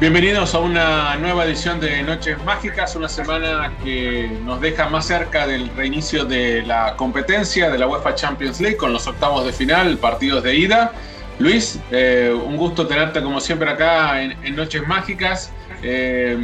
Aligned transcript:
Bienvenidos 0.00 0.54
a 0.54 0.60
una 0.60 1.16
nueva 1.16 1.44
edición 1.44 1.80
de 1.80 2.04
Noches 2.04 2.40
Mágicas, 2.44 2.94
una 2.94 3.08
semana 3.08 3.72
que 3.82 4.30
nos 4.44 4.60
deja 4.60 4.88
más 4.88 5.08
cerca 5.08 5.44
del 5.44 5.68
reinicio 5.74 6.24
de 6.24 6.62
la 6.62 6.94
competencia 6.94 7.68
de 7.68 7.78
la 7.78 7.88
UEFA 7.88 8.14
Champions 8.14 8.60
League 8.60 8.76
con 8.76 8.92
los 8.92 9.08
octavos 9.08 9.44
de 9.44 9.52
final, 9.52 9.98
partidos 9.98 10.44
de 10.44 10.54
ida. 10.54 10.92
Luis, 11.40 11.80
eh, 11.90 12.32
un 12.32 12.56
gusto 12.56 12.86
tenerte 12.86 13.20
como 13.20 13.40
siempre 13.40 13.68
acá 13.70 14.22
en, 14.22 14.54
Noches 14.54 14.86
Mágicas. 14.86 15.52
Eh, 15.82 16.38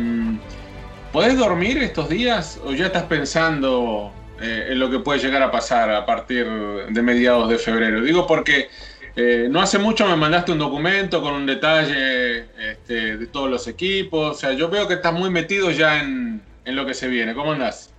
¿Podés 1.12 1.38
dormir 1.38 1.78
estos 1.78 2.08
días 2.08 2.58
o 2.64 2.72
ya 2.72 2.86
estás 2.86 3.04
pensando 3.04 4.12
eh, 4.40 4.66
en 4.70 4.80
lo 4.80 4.90
que 4.90 4.98
puede 4.98 5.20
llegar 5.20 5.44
a 5.44 5.52
pasar 5.52 5.92
a 5.92 6.04
partir 6.04 6.44
de 6.44 7.02
mediados 7.02 7.48
de 7.48 7.58
febrero? 7.58 8.02
Digo 8.02 8.26
porque 8.26 8.68
eh, 9.16 9.46
no 9.48 9.60
hace 9.60 9.78
mucho 9.78 10.06
me 10.06 10.16
mandaste 10.16 10.50
un 10.50 10.58
documento 10.58 11.22
con 11.22 11.34
un 11.34 11.46
detalle 11.46 12.46
este, 12.58 13.16
de 13.16 13.26
todos 13.26 13.48
los 13.48 13.68
equipos. 13.68 14.36
O 14.36 14.38
sea, 14.38 14.52
yo 14.52 14.68
veo 14.68 14.88
que 14.88 14.94
estás 14.94 15.12
muy 15.12 15.30
metido 15.30 15.70
ya 15.70 16.00
en, 16.00 16.42
lo 16.64 16.84
que 16.84 16.94
se 16.94 17.06
viene. 17.06 17.34
¿Cómo 17.34 17.52
andás? 17.52 17.92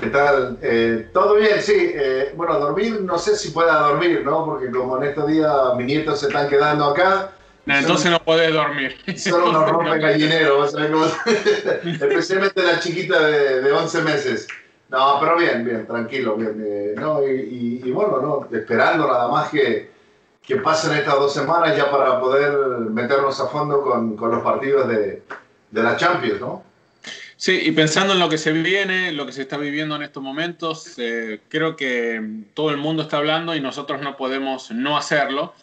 ¿Qué 0.00 0.08
tal? 0.08 0.58
Eh, 0.62 1.08
Todo 1.12 1.36
bien, 1.36 1.60
sí. 1.62 1.92
Eh, 1.94 2.32
bueno, 2.36 2.58
dormir, 2.58 3.00
no 3.00 3.18
sé 3.18 3.36
si 3.36 3.50
pueda 3.50 3.74
dormir, 3.80 4.22
¿no? 4.24 4.44
Porque 4.44 4.70
como 4.70 4.98
en 4.98 5.08
estos 5.08 5.28
días 5.28 5.50
mis 5.76 5.86
nietos 5.86 6.20
se 6.20 6.26
están 6.26 6.48
quedando 6.48 6.84
acá. 6.90 7.32
entonces 7.66 8.10
no 8.10 8.22
podés 8.22 8.52
dormir. 8.52 8.96
Solo 9.16 9.50
unos 9.50 9.68
rompen 9.70 10.00
gallinero, 10.00 10.64
especialmente 11.84 12.62
la 12.62 12.78
chiquita 12.78 13.18
de, 13.26 13.62
de, 13.62 13.72
11 13.72 14.02
meses. 14.02 14.46
No, 14.90 15.18
pero 15.20 15.38
bien, 15.38 15.64
bien, 15.64 15.86
tranquilo, 15.86 16.36
bien. 16.36 16.94
no, 16.96 17.26
y, 17.26 17.80
y, 17.84 17.90
bueno, 17.92 18.20
no, 18.20 18.56
esperando 18.56 19.06
nada 19.06 19.28
más 19.28 19.48
que, 19.48 19.88
que 20.46 20.56
pasen 20.56 20.96
estas 20.96 21.14
dos 21.14 21.32
semanas 21.32 21.76
ya 21.76 21.90
para 21.90 22.20
poder 22.20 22.52
meternos 22.90 23.40
a 23.40 23.46
fondo 23.46 23.82
con, 23.82 24.16
con 24.16 24.30
los 24.30 24.42
partidos 24.42 24.88
de, 24.88 25.22
de, 25.70 25.82
la 25.82 25.96
Champions, 25.96 26.40
¿no? 26.40 26.64
Sí, 27.36 27.58
y 27.64 27.72
pensando 27.72 28.12
en 28.12 28.18
lo 28.18 28.28
que 28.28 28.36
se 28.36 28.52
viene, 28.52 29.12
lo 29.12 29.24
que 29.24 29.32
se 29.32 29.42
está 29.42 29.56
viviendo 29.56 29.96
en 29.96 30.02
estos 30.02 30.22
momentos, 30.22 30.94
eh, 30.98 31.40
creo 31.48 31.76
que 31.76 32.42
todo 32.52 32.70
el 32.70 32.76
mundo 32.76 33.02
está 33.02 33.16
hablando 33.16 33.54
y 33.54 33.60
nosotros 33.60 34.02
no 34.02 34.16
podemos 34.16 34.70
no 34.72 34.96
hacerlo 34.96 35.54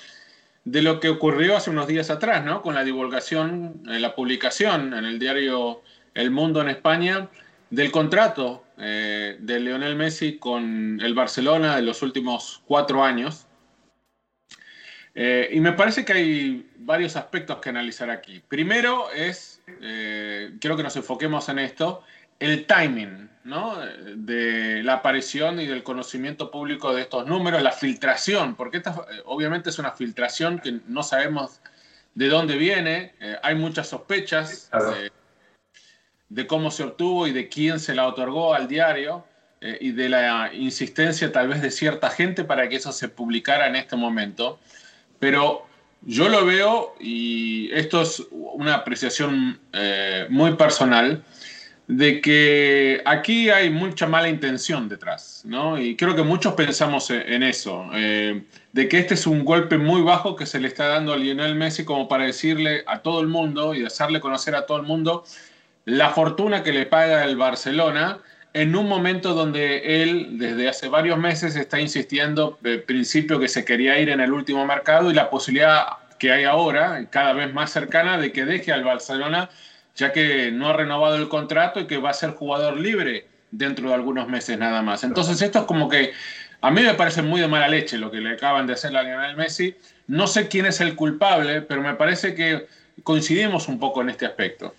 de 0.64 0.82
lo 0.82 1.00
que 1.00 1.10
ocurrió 1.10 1.56
hace 1.56 1.70
unos 1.70 1.88
días 1.88 2.10
atrás, 2.10 2.44
¿no? 2.44 2.62
Con 2.62 2.76
la 2.76 2.84
divulgación, 2.84 3.84
eh, 3.90 4.00
la 4.00 4.16
publicación 4.16 4.94
en 4.94 5.06
el 5.06 5.18
diario 5.18 5.82
El 6.14 6.32
Mundo 6.32 6.62
en 6.62 6.70
España 6.70 7.30
del 7.70 7.92
contrato 7.92 8.64
eh, 8.78 9.38
de 9.40 9.60
Lionel 9.60 9.96
Messi 9.96 10.38
con 10.38 11.00
el 11.02 11.14
Barcelona 11.14 11.76
de 11.78 11.82
los 11.82 12.02
últimos 12.02 12.62
cuatro 12.66 13.04
años. 13.04 13.47
Eh, 15.20 15.50
y 15.52 15.60
me 15.62 15.74
parece 15.74 16.06
que 16.06 16.14
hay 16.14 16.70
varios 16.78 17.16
aspectos 17.16 17.58
que 17.58 17.70
analizar 17.70 18.12
aquí. 18.12 18.40
Primero 18.48 19.12
es, 19.12 19.64
eh, 19.82 20.52
quiero 20.62 20.78
que 20.78 20.84
nos 20.84 20.96
enfoquemos 20.96 21.50
en 21.50 21.58
esto, 21.58 22.04
el 22.40 22.68
timing 22.68 23.28
¿no? 23.44 23.80
de 24.16 24.84
la 24.84 24.94
aparición 24.94 25.60
y 25.60 25.66
del 25.66 25.82
conocimiento 25.82 26.52
público 26.52 26.94
de 26.94 27.02
estos 27.02 27.26
números, 27.26 27.64
la 27.64 27.72
filtración, 27.72 28.54
porque 28.54 28.78
esta 28.78 28.92
eh, 28.92 29.24
obviamente 29.26 29.72
es 29.72 29.80
una 29.80 29.94
filtración 29.94 30.60
que 30.60 30.82
no 30.86 31.02
sabemos 31.02 31.62
de 32.14 32.28
dónde 32.28 32.56
viene, 32.56 33.14
hay 33.42 33.56
muchas 33.56 33.88
sospechas 33.88 34.70
de 36.30 36.46
cómo 36.46 36.70
se 36.70 36.84
obtuvo 36.84 37.26
y 37.26 37.32
de 37.32 37.48
quién 37.50 37.80
se 37.80 37.96
la 37.96 38.08
otorgó 38.08 38.54
al 38.54 38.68
diario. 38.68 39.26
y 39.62 39.92
de 39.92 40.10
la 40.10 40.52
insistencia 40.54 41.32
tal 41.32 41.48
vez 41.48 41.62
de 41.64 41.72
cierta 41.72 42.12
gente 42.12 42.44
para 42.44 42.70
que 42.70 42.76
eso 42.76 42.92
se 42.92 43.10
publicara 43.10 43.68
en 43.68 43.76
este 43.76 43.96
momento. 43.96 44.60
Pero 45.20 45.66
yo 46.02 46.30
lo 46.30 46.46
veo, 46.46 46.96
y 47.00 47.70
esto 47.74 48.02
es 48.02 48.24
una 48.32 48.76
apreciación 48.76 49.60
eh, 49.74 50.28
muy 50.30 50.54
personal, 50.54 51.24
de 51.88 52.20
que 52.20 53.02
aquí 53.06 53.50
hay 53.50 53.70
mucha 53.70 54.08
mala 54.08 54.28
intención 54.28 54.90
detrás, 54.90 55.44
¿no? 55.46 55.80
Y 55.80 55.96
creo 55.96 56.16
que 56.16 56.22
muchos 56.22 56.54
pensamos 56.54 57.10
e-, 57.10 57.34
en 57.34 57.44
eso, 57.44 57.90
eh, 57.94 58.44
de 58.74 58.88
que 58.90 59.00
este 59.00 59.14
es 59.14 59.26
un 59.26 59.46
golpe 59.46 59.78
muy 59.78 60.02
bajo 60.02 60.36
que 60.36 60.46
se 60.46 60.60
le 60.60 60.68
está 60.68 60.88
dando 60.88 61.14
a 61.14 61.18
Lionel 61.18 61.56
Messi 61.56 61.86
como 61.86 62.10
para 62.10 62.26
decirle 62.26 62.84
a 62.88 63.00
todo 63.00 63.22
el 63.22 63.28
mundo 63.28 63.74
y 63.74 63.86
hacerle 63.86 64.20
conocer 64.20 64.54
a 64.56 64.66
todo 64.66 64.78
el 64.78 64.84
mundo 64.84 65.24
la 65.86 66.10
fortuna 66.10 66.64
que 66.64 66.74
le 66.74 66.86
paga 66.86 67.24
el 67.24 67.38
Barcelona 67.38 68.20
en 68.54 68.76
un 68.76 68.88
momento 68.88 69.34
donde 69.34 70.02
él 70.02 70.38
desde 70.40 70.70
hace 70.70 70.88
varios 70.88 71.18
meses 71.18 71.56
está 71.56 71.80
insistiendo, 71.80 72.58
el 72.64 72.84
principio 72.84 73.40
que 73.40 73.48
se 73.48 73.66
quería 73.66 74.00
ir 74.00 74.10
en 74.10 74.20
el 74.20 74.32
último 74.32 74.66
mercado 74.66 75.12
y 75.12 75.14
la 75.14 75.30
posibilidad 75.30 75.86
que 76.18 76.32
hay 76.32 76.46
ahora, 76.46 77.06
cada 77.10 77.34
vez 77.34 77.54
más 77.54 77.72
cercana, 77.72 78.18
de 78.18 78.32
que 78.32 78.46
deje 78.46 78.72
al 78.72 78.84
Barcelona, 78.84 79.50
ya 79.96 80.12
que 80.12 80.52
no 80.52 80.70
ha 80.70 80.74
renovado 80.74 81.16
el 81.18 81.28
contrato 81.28 81.80
y 81.80 81.88
que 81.88 81.98
va 81.98 82.12
a 82.12 82.14
ser 82.14 82.32
jugador 82.32 82.78
libre 82.80 83.28
dentro 83.52 83.90
de 83.90 83.96
algunos 83.96 84.28
meses 84.28 84.58
nada 84.58 84.82
más. 84.82 85.04
Entonces 85.04 85.42
esto 85.42 85.60
es 85.60 85.66
como 85.66 85.90
que 85.90 86.14
a 86.62 86.72
mí 86.72 86.82
me 86.82 86.94
parece 86.96 87.22
muy 87.22 87.40
de 87.40 87.48
mala 87.48 87.68
leche 87.68 87.98
lo 87.98 88.10
que 88.10 88.18
le 88.18 88.32
acaban 88.32 88.66
de 88.66 88.74
hacer 88.74 88.96
a 88.96 89.04
Lionel 89.04 89.36
Messi. 89.36 89.76
No 90.08 90.28
sé 90.28 90.48
quién 90.48 90.66
es 90.66 90.82
el 90.82 90.96
culpable, 90.96 91.62
pero 91.62 91.82
me 91.82 91.94
parece 91.94 92.34
que 92.34 92.68
coincidimos 93.04 93.68
un 93.68 93.80
poco 93.80 94.02
en 94.02 94.10
este 94.10 94.26
aspecto. 94.26 94.74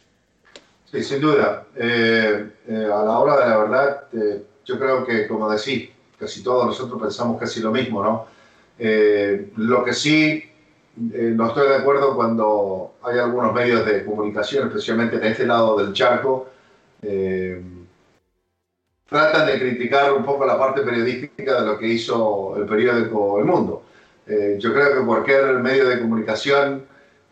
Sí, 0.90 1.02
sin 1.02 1.20
duda. 1.20 1.66
Eh, 1.76 2.50
eh, 2.66 2.84
a 2.84 3.02
la 3.04 3.18
hora 3.18 3.44
de 3.44 3.50
la 3.50 3.58
verdad, 3.58 4.04
eh, 4.12 4.42
yo 4.64 4.78
creo 4.78 5.04
que, 5.04 5.28
como 5.28 5.50
decís, 5.50 5.90
casi 6.18 6.42
todos 6.42 6.64
nosotros 6.64 7.00
pensamos 7.00 7.38
casi 7.38 7.60
lo 7.60 7.70
mismo, 7.70 8.02
¿no? 8.02 8.26
lo 9.56 9.84
que 9.84 9.92
sí 9.92 10.44
no 10.94 11.48
estoy 11.48 11.68
de 11.68 11.76
acuerdo 11.76 12.14
cuando 12.14 12.94
hay 13.02 13.18
algunos 13.18 13.52
medios 13.52 13.84
de 13.84 14.04
comunicación, 14.04 14.68
especialmente 14.68 15.16
en 15.16 15.24
este 15.24 15.46
lado 15.46 15.76
del 15.78 15.92
charco, 15.92 16.48
tratan 19.08 19.46
de 19.46 19.58
criticar 19.58 20.12
un 20.12 20.24
poco 20.24 20.46
la 20.46 20.56
parte 20.56 20.82
periodística 20.82 21.60
de 21.60 21.66
lo 21.66 21.76
que 21.76 21.88
hizo 21.88 22.56
el 22.56 22.66
periódico 22.66 23.40
El 23.40 23.46
Mundo. 23.46 23.82
yo 24.26 24.72
creo 24.72 24.94
que 24.94 25.06
cualquier 25.06 25.54
medio 25.58 25.88
de 25.88 26.00
comunicación 26.00 26.84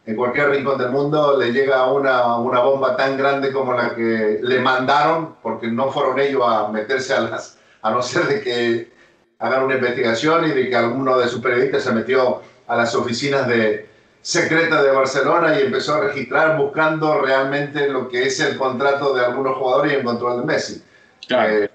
en 0.07 0.15
cualquier 0.15 0.51
rincón 0.51 0.79
del 0.79 0.91
mundo 0.91 1.37
le 1.37 1.53
llega 1.53 1.91
una, 1.91 2.37
una 2.37 2.61
bomba 2.61 2.97
tan 2.97 3.19
grande 3.19 3.53
como 3.53 3.73
la 3.73 3.95
que 3.95 4.39
le 4.41 4.61
mandaron, 4.61 5.35
porque 5.43 5.67
no 5.67 5.91
fueron 5.91 6.21
ellos 6.21 6.43
a 6.47 6.69
meterse 6.69 7.13
a 7.13 7.21
las, 7.21 7.59
a 7.83 7.91
no 7.91 8.01
ser 8.03 8.27
de 8.27 8.41
que 8.41 8.93
hagan 9.41 9.65
una 9.65 9.75
investigación 9.75 10.47
y 10.47 10.51
de 10.51 10.71
que 10.71 10.77
alguno 10.77 11.19
de 11.19 11.29
sus 11.29 11.43
periodistas 11.43 11.83
se 11.83 11.93
metió 11.93 12.41
a 12.69 12.77
las 12.77 12.95
oficinas 12.95 13.49
de 13.49 13.89
secretas 14.23 14.85
de 14.85 14.91
Barcelona 14.93 15.59
y 15.59 15.65
empezó 15.65 15.95
a 15.95 16.01
registrar 16.03 16.57
buscando 16.57 17.21
realmente 17.21 17.89
lo 17.89 18.09
que 18.09 18.25
es 18.25 18.39
el 18.39 18.57
contrato 18.57 19.13
de 19.13 19.25
algunos 19.25 19.57
jugadores 19.57 19.93
y 19.93 19.97
encontró 19.97 20.35
el 20.35 20.41
de 20.41 20.47
Messi. 20.47 20.83
Eh, 21.29 21.69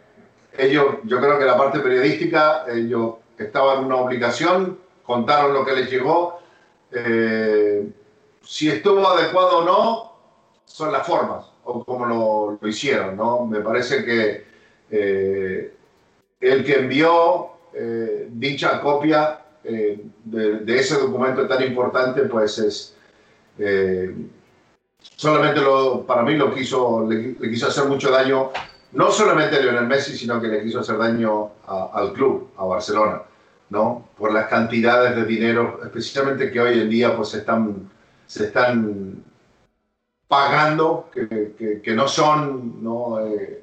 ellos, 0.58 0.86
yo 1.04 1.20
creo 1.20 1.38
que 1.38 1.46
la 1.46 1.58
parte 1.58 1.80
periodística, 1.80 2.64
ellos 2.74 3.16
estaban 3.38 3.80
en 3.80 3.86
una 3.86 3.98
obligación, 3.98 4.80
contaron 5.04 5.54
lo 5.54 5.66
que 5.66 5.74
les 5.74 5.92
llegó. 5.92 6.40
Eh, 6.92 7.90
si 8.44 8.70
estuvo 8.70 9.08
adecuado 9.08 9.60
o 9.60 9.66
no, 9.66 10.12
son 10.66 10.92
las 10.92 11.06
formas, 11.06 11.46
o 11.64 11.84
como 11.84 12.06
lo, 12.62 12.68
hicieron, 12.68 13.18
¿no? 13.18 13.46
Me 13.46 13.60
parece 13.62 14.04
que 14.04 14.46
eh, 14.90 15.74
el 16.40 16.64
que 16.66 16.80
envió 16.80 17.52
eh, 17.74 18.28
dicha 18.32 18.82
copia 18.82 19.40
eh, 19.64 20.02
de, 20.24 20.80
ese 20.80 20.98
documento 20.98 21.48
tan 21.48 21.64
importante, 21.64 22.24
pues 22.24 22.58
es 22.60 22.96
solamente 25.16 25.62
lo, 25.62 26.06
para 26.06 26.24
mí 26.24 26.36
lo 26.36 26.54
quiso, 26.54 27.08
le, 27.08 27.36
quiso 27.36 27.68
hacer 27.68 27.86
mucho 27.86 28.10
daño, 28.10 28.50
no 28.94 29.12
solamente 29.12 29.58
a 29.58 29.60
Lionel 29.60 29.88
Messi, 29.88 30.18
sino 30.18 30.42
que 30.42 30.48
le 30.48 30.64
quiso 30.64 30.80
hacer 30.80 30.98
daño 30.98 31.52
al 31.68 32.14
club, 32.14 32.50
a 32.58 32.66
Barcelona, 32.66 33.22
¿no? 33.70 34.10
Por 34.18 34.34
las 34.34 34.48
cantidades 34.48 35.16
de 35.16 35.26
dinero, 35.26 35.80
especialmente 35.84 36.52
que 36.52 36.60
hoy 36.60 36.80
en 36.80 36.90
día 36.90 37.16
pues 37.16 37.34
están 37.34 37.90
se 38.32 38.46
están 38.46 39.26
pagando, 40.30 41.10
que, 41.14 41.82
que, 41.84 41.94
no 41.94 42.08
son 42.08 42.82
¿no? 42.82 43.20
Eh, 43.28 43.62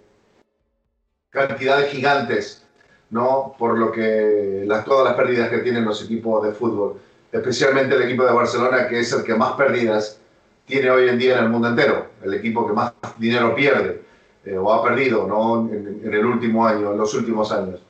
cantidades 1.30 1.90
gigantes 1.90 2.66
¿no? 3.08 3.54
por 3.58 3.78
lo 3.78 3.90
que 3.90 4.64
las, 4.66 4.84
todas 4.84 5.06
las 5.06 5.14
pérdidas 5.14 5.48
que 5.48 5.60
tienen 5.60 5.86
los 5.86 6.04
equipos 6.04 6.44
de 6.44 6.52
fútbol, 6.52 7.00
especialmente 7.32 7.94
el 7.94 8.02
equipo 8.02 8.26
de 8.26 8.32
Barcelona, 8.32 8.88
que 8.88 9.00
es 9.00 9.10
el 9.14 9.24
que 9.24 9.34
más 9.34 9.52
pérdidas 9.52 10.20
tiene 10.66 10.90
hoy 10.90 11.08
en 11.08 11.18
día 11.18 11.38
en 11.38 11.44
el 11.44 11.50
mundo 11.50 11.68
entero, 11.68 12.08
el 12.22 12.34
equipo 12.34 12.66
que 12.66 12.74
más 12.74 12.92
dinero 13.16 13.54
pierde 13.54 14.02
eh, 14.44 14.58
o 14.58 14.70
ha 14.70 14.84
perdido 14.84 15.26
¿no? 15.26 15.66
en, 15.72 16.12
el 16.12 16.26
último 16.26 16.66
año, 16.66 16.92
en 16.92 16.98
los 16.98 17.14
últimos 17.14 17.50
años. 17.52 17.80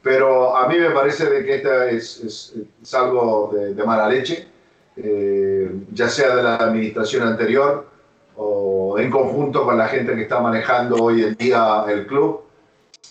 Pero 0.00 0.56
a 0.56 0.68
mí 0.68 0.78
me 0.78 0.90
parece 0.90 1.28
de 1.28 1.44
que 1.44 1.56
esta 1.56 1.90
es, 1.90 2.54
es, 2.80 2.94
algo 2.94 3.50
de, 3.52 3.74
de 3.74 3.82
mala 3.82 4.08
leche 4.08 4.53
eh, 4.96 5.70
ya 5.92 6.08
sea 6.08 6.36
de 6.36 6.42
la 6.42 6.56
administración 6.56 7.26
anterior 7.26 7.86
o 8.36 8.96
en 8.98 9.10
conjunto 9.10 9.64
con 9.64 9.76
la 9.76 9.88
gente 9.88 10.14
que 10.14 10.22
está 10.22 10.40
manejando 10.40 10.96
hoy 10.96 11.24
en 11.24 11.34
día 11.34 11.84
el 11.88 12.06
club. 12.06 12.42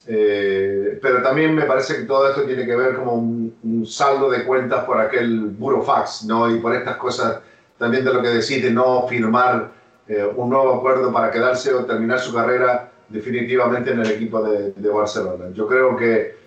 Eh, 0.07 0.99
pero 1.01 1.21
también 1.21 1.55
me 1.55 1.63
parece 1.63 1.97
que 1.97 2.03
todo 2.03 2.29
esto 2.29 2.43
tiene 2.43 2.65
que 2.65 2.75
ver 2.75 2.95
como 2.95 3.13
un, 3.13 3.85
saldo 3.85 4.29
de 4.29 4.45
cuentas 4.45 4.85
por 4.85 4.99
aquel 4.99 5.47
burofax, 5.47 6.23
¿no? 6.25 6.49
Y 6.53 6.59
por 6.59 6.73
estas 6.73 6.97
cosas 6.97 7.39
también 7.77 8.05
de 8.05 8.13
lo 8.13 8.21
que 8.21 8.29
decide 8.29 8.71
no 8.71 9.05
firmar 9.07 9.71
eh, 10.07 10.25
un 10.35 10.49
nuevo 10.49 10.75
acuerdo 10.75 11.11
para 11.11 11.31
quedarse 11.31 11.73
o 11.73 11.85
terminar 11.85 12.19
su 12.19 12.33
carrera 12.33 12.91
definitivamente 13.09 13.91
en 13.91 13.99
el 13.99 14.11
equipo 14.11 14.41
de, 14.41 14.71
de 14.71 14.89
Barcelona. 14.89 15.45
Yo 15.53 15.67
creo 15.67 15.97
que 15.97 16.43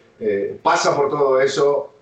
pasa 0.62 0.97
por 0.97 1.11
todo 1.11 1.39
eso 1.43 1.93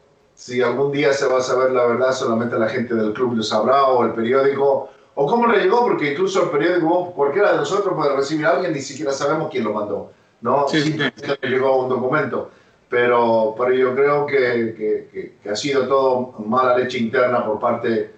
si 0.44 0.60
algún 0.60 0.92
día 0.92 1.10
se 1.14 1.26
va 1.26 1.38
a 1.38 1.40
saber 1.40 1.72
la 1.72 1.86
verdad, 1.86 2.12
solamente 2.12 2.58
la 2.58 2.68
gente 2.68 2.94
del 2.94 3.14
club 3.14 3.34
lo 3.34 3.42
sabrá 3.42 3.86
o 3.86 4.04
el 4.04 4.12
periódico, 4.12 4.90
o 5.14 5.26
cómo 5.26 5.46
le 5.46 5.62
llegó, 5.62 5.86
porque 5.86 6.12
incluso 6.12 6.42
el 6.42 6.50
periódico, 6.50 7.14
cualquiera 7.14 7.52
de 7.52 7.56
nosotros 7.56 7.94
puede 7.94 8.14
recibir 8.14 8.44
a 8.44 8.50
alguien, 8.50 8.74
ni 8.74 8.82
siquiera 8.82 9.10
sabemos 9.10 9.48
quién 9.50 9.64
lo 9.64 9.72
mandó, 9.72 10.12
¿no? 10.42 10.68
Sí, 10.68 10.98
le 10.98 11.48
llegó 11.48 11.84
un 11.84 11.88
documento. 11.88 12.50
Pero, 12.90 13.54
pero 13.56 13.72
yo 13.72 13.94
creo 13.94 14.26
que, 14.26 15.08
que, 15.10 15.34
que, 15.42 15.50
ha 15.50 15.56
sido 15.56 15.88
todo 15.88 16.34
mala 16.44 16.76
leche 16.76 16.98
interna 16.98 17.46
por 17.46 17.58
parte 17.58 18.14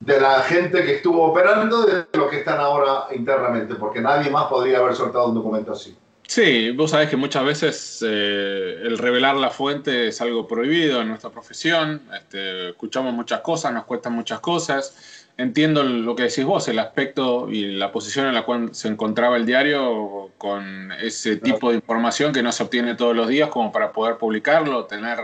de 0.00 0.18
la 0.18 0.40
gente 0.40 0.82
que 0.82 0.94
estuvo 0.94 1.26
operando 1.26 1.82
de 1.82 2.06
los 2.14 2.30
que 2.30 2.38
están 2.38 2.58
ahora 2.58 3.08
internamente, 3.14 3.74
porque 3.74 4.00
nadie 4.00 4.30
más 4.30 4.46
podría 4.46 4.78
haber 4.78 4.94
soltado 4.94 5.26
un 5.26 5.34
documento 5.34 5.72
así. 5.72 5.94
Sí, 6.34 6.70
vos 6.70 6.92
sabés 6.92 7.10
que 7.10 7.16
muchas 7.16 7.44
veces 7.44 8.02
eh, 8.08 8.80
el 8.84 8.96
revelar 8.96 9.36
la 9.36 9.50
fuente 9.50 10.08
es 10.08 10.18
algo 10.22 10.48
prohibido 10.48 11.02
en 11.02 11.08
nuestra 11.08 11.28
profesión. 11.28 12.00
Este, 12.10 12.70
escuchamos 12.70 13.12
muchas 13.12 13.42
cosas, 13.42 13.70
nos 13.74 13.84
cuestan 13.84 14.14
muchas 14.14 14.40
cosas. 14.40 15.28
Entiendo 15.36 15.82
lo 15.82 16.16
que 16.16 16.22
decís 16.22 16.46
vos, 16.46 16.66
el 16.68 16.78
aspecto 16.78 17.50
y 17.50 17.72
la 17.72 17.92
posición 17.92 18.28
en 18.28 18.32
la 18.32 18.46
cual 18.46 18.74
se 18.74 18.88
encontraba 18.88 19.36
el 19.36 19.44
diario 19.44 20.30
con 20.38 20.92
ese 20.92 21.36
tipo 21.36 21.68
de 21.68 21.74
información 21.74 22.32
que 22.32 22.42
no 22.42 22.50
se 22.50 22.62
obtiene 22.62 22.94
todos 22.94 23.14
los 23.14 23.28
días 23.28 23.50
como 23.50 23.70
para 23.70 23.92
poder 23.92 24.16
publicarlo, 24.16 24.86
tener, 24.86 25.18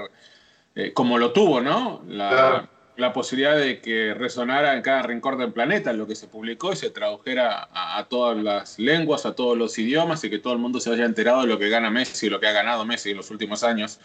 eh, 0.75 0.93
como 0.93 1.17
lo 1.17 1.33
tuvo, 1.33 1.63
¿no? 1.63 2.03
La, 2.07 2.69
la 2.99 3.13
posibilidad 3.13 3.57
de 3.57 3.81
que 3.81 4.13
resonara 4.13 4.75
en 4.75 4.83
cada 4.83 5.03
rincón 5.03 5.39
del 5.39 5.53
planeta 5.53 5.93
lo 5.93 6.09
que 6.09 6.17
se 6.17 6.27
publicó 6.27 6.73
y 6.73 6.77
se 6.77 6.91
tradujera 6.91 7.69
a, 7.73 8.05
todas 8.09 8.37
las 8.37 8.77
lenguas, 8.81 9.25
a 9.25 9.37
todos 9.37 9.57
los 9.57 9.79
idiomas 9.79 10.25
y 10.25 10.31
que 10.31 10.41
todo 10.41 10.53
el 10.53 10.59
mundo 10.59 10.81
se 10.81 10.91
haya 10.91 11.05
enterado 11.05 11.43
de 11.43 11.47
lo 11.47 11.61
que 11.61 11.69
gana 11.69 11.91
Messi 11.91 12.27
y 12.27 12.29
lo 12.29 12.41
que 12.41 12.49
ha 12.49 12.53
ganado 12.53 12.85
Messi 12.85 13.13
en 13.13 13.19
los 13.19 13.31
últimos 13.31 13.63
años. 13.63 14.01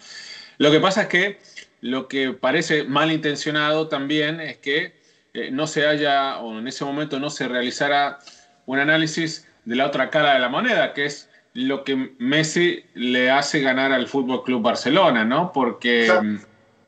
Lo 0.59 0.69
que 0.69 0.79
pasa 0.79 1.03
es 1.03 1.07
que 1.07 1.39
lo 1.81 2.07
que 2.07 2.33
parece 2.33 2.83
malintencionado 2.83 3.87
también 3.87 4.39
es 4.39 4.57
que 4.57 4.93
eh, 5.33 5.49
no 5.49 5.65
se 5.65 5.87
haya, 5.87 6.37
o 6.37 6.59
en 6.59 6.67
ese 6.67 6.85
momento 6.85 7.19
no 7.19 7.31
se 7.31 7.47
realizara 7.47 8.19
un 8.67 8.77
análisis 8.77 9.47
de 9.65 9.75
la 9.75 9.87
otra 9.87 10.11
cara 10.11 10.35
de 10.35 10.39
la 10.39 10.49
moneda, 10.49 10.93
que 10.93 11.05
es 11.05 11.31
lo 11.55 11.83
que 11.83 12.13
Messi 12.19 12.83
le 12.93 13.31
hace 13.31 13.61
ganar 13.61 13.91
al 13.91 14.07
Fútbol 14.07 14.43
Club 14.43 14.61
Barcelona, 14.61 15.25
¿no? 15.25 15.51
Porque 15.51 16.11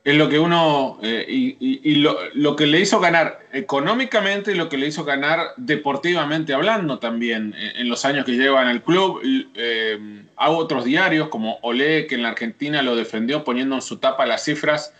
es 0.05 0.15
lo 0.15 0.29
que 0.29 0.37
uno, 0.37 0.99
eh, 1.01 1.25
y, 1.27 1.95
lo, 1.95 2.55
que 2.55 2.67
le 2.67 2.79
hizo 2.79 2.99
ganar 2.99 3.39
económicamente 3.51 4.51
y 4.51 4.55
lo 4.55 4.69
que 4.69 4.77
le 4.77 4.85
hizo 4.85 5.03
ganar 5.03 5.53
deportivamente 5.57 6.53
hablando 6.53 6.99
también 6.99 7.55
eh, 7.57 7.73
en, 7.77 7.89
los 7.89 8.05
años 8.05 8.23
que 8.23 8.33
lleva 8.33 8.61
en 8.61 8.67
el 8.67 8.83
club. 8.83 9.19
Eh, 9.55 10.23
hago 10.35 10.57
otros 10.57 10.85
diarios 10.85 11.29
como 11.29 11.57
Olé, 11.63 12.05
que 12.05 12.13
en 12.13 12.21
la 12.21 12.29
Argentina 12.29 12.83
lo 12.83 12.95
defendió 12.95 13.43
poniendo 13.43 13.73
en 13.73 13.81
su 13.81 13.97
tapa 13.97 14.27
las 14.27 14.43
cifras 14.45 14.93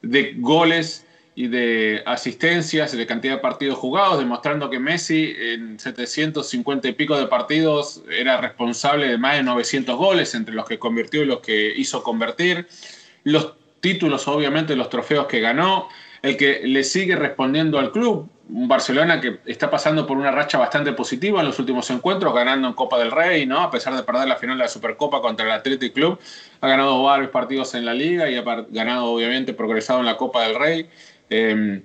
de 0.00 0.32
goles 0.38 1.04
y 1.34 1.48
de 1.48 2.02
asistencias 2.06 2.94
y 2.94 2.96
de 2.96 3.06
cantidad 3.06 3.34
de 3.34 3.40
partidos 3.40 3.76
jugados, 3.76 4.18
demostrando 4.18 4.70
que 4.70 4.78
Messi 4.78 5.34
en 5.38 5.78
750 5.78 6.88
y 6.88 6.92
pico 6.92 7.18
de 7.18 7.26
partidos 7.26 8.02
era 8.10 8.38
responsable 8.38 9.06
de 9.06 9.18
más 9.18 9.36
de 9.36 9.42
900 9.42 9.94
goles, 9.98 10.34
entre 10.34 10.54
los 10.54 10.64
que 10.64 10.78
convirtió 10.78 11.22
y 11.22 11.26
los 11.26 11.40
que 11.40 11.74
hizo 11.76 12.02
convertir. 12.02 12.66
Los 13.22 13.52
títulos, 13.86 14.26
obviamente, 14.26 14.74
los 14.74 14.90
trofeos 14.90 15.26
que 15.26 15.38
ganó, 15.38 15.88
el 16.20 16.36
que 16.36 16.62
le 16.64 16.82
sigue 16.82 17.14
respondiendo 17.14 17.78
al 17.78 17.92
club. 17.92 18.28
Un 18.48 18.66
Barcelona 18.66 19.20
que 19.20 19.38
está 19.46 19.70
pasando 19.70 20.08
por 20.08 20.16
una 20.16 20.32
racha 20.32 20.58
bastante 20.58 20.92
positiva 20.92 21.38
en 21.38 21.46
los 21.46 21.60
últimos 21.60 21.88
encuentros, 21.90 22.34
ganando 22.34 22.66
en 22.66 22.74
Copa 22.74 22.98
del 22.98 23.12
Rey, 23.12 23.46
¿no? 23.46 23.60
A 23.60 23.70
pesar 23.70 23.94
de 23.94 24.02
perder 24.02 24.26
la 24.26 24.34
final 24.34 24.58
de 24.58 24.64
la 24.64 24.68
Supercopa 24.68 25.20
contra 25.20 25.46
el 25.46 25.52
Athletic 25.52 25.92
Club, 25.92 26.18
ha 26.60 26.66
ganado 26.66 27.00
varios 27.00 27.30
partidos 27.30 27.76
en 27.76 27.84
la 27.84 27.94
liga 27.94 28.28
y 28.28 28.36
ha 28.36 28.42
ganado, 28.70 29.04
obviamente, 29.04 29.52
progresado 29.52 30.00
en 30.00 30.06
la 30.06 30.16
Copa 30.16 30.42
del 30.42 30.56
Rey. 30.56 30.88
Em, 31.30 31.82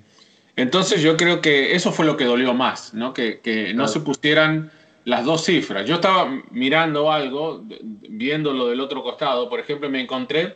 entonces 0.55 1.03
yo 1.03 1.17
creo 1.17 1.39
que 1.39 1.75
eso 1.75 1.91
fue 1.91 2.08
lo 2.08 2.17
que 2.17 2.25
dolió 2.25 2.55
más, 2.55 2.96
¿no? 2.96 3.13
Que, 3.13 3.41
que 3.41 3.75
no 3.75 3.88
se 3.88 4.00
pusieran 4.00 4.72
las 5.05 5.24
dos 5.24 5.46
cifras. 5.46 5.86
Yo 5.86 5.96
estaba 5.96 6.31
mirando 6.50 7.12
algo, 7.12 7.63
viendo 8.10 8.53
lo 8.53 8.70
del 8.70 8.79
otro 8.79 9.03
costado, 9.03 9.50
por 9.50 9.60
ejemplo, 9.60 9.88
me 9.88 10.01
encontré 10.01 10.55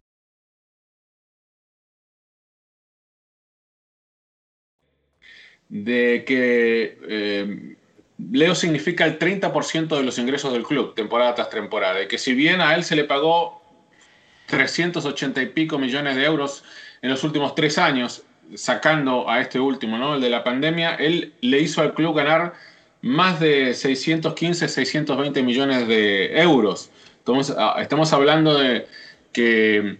De 5.71 6.25
que 6.27 6.97
eh, 7.07 7.75
Leo 8.31 8.53
significa 8.53 9.05
el 9.05 9.17
30% 9.17 9.97
de 9.97 10.03
los 10.03 10.19
ingresos 10.19 10.51
del 10.53 10.63
club, 10.63 10.93
temporada 10.93 11.33
tras 11.33 11.49
temporada, 11.49 12.03
y 12.03 12.07
que 12.07 12.17
si 12.17 12.33
bien 12.33 12.61
a 12.61 12.75
él 12.75 12.83
se 12.83 12.95
le 12.95 13.05
pagó 13.05 13.61
380 14.47 15.41
y 15.41 15.45
pico 15.47 15.79
millones 15.79 16.17
de 16.17 16.25
euros 16.25 16.63
en 17.01 17.09
los 17.09 17.23
últimos 17.23 17.55
tres 17.55 17.77
años, 17.77 18.23
sacando 18.53 19.29
a 19.29 19.39
este 19.39 19.61
último, 19.61 19.97
¿no? 19.97 20.15
el 20.15 20.21
de 20.21 20.29
la 20.29 20.43
pandemia, 20.43 20.95
él 20.95 21.33
le 21.39 21.61
hizo 21.61 21.81
al 21.81 21.93
club 21.93 22.17
ganar 22.17 22.53
más 23.01 23.39
de 23.39 23.73
615, 23.73 24.67
620 24.67 25.41
millones 25.41 25.87
de 25.87 26.37
euros. 26.41 26.91
Entonces, 27.19 27.55
ah, 27.57 27.77
estamos 27.79 28.11
hablando 28.11 28.59
de 28.59 28.87
que 29.31 29.99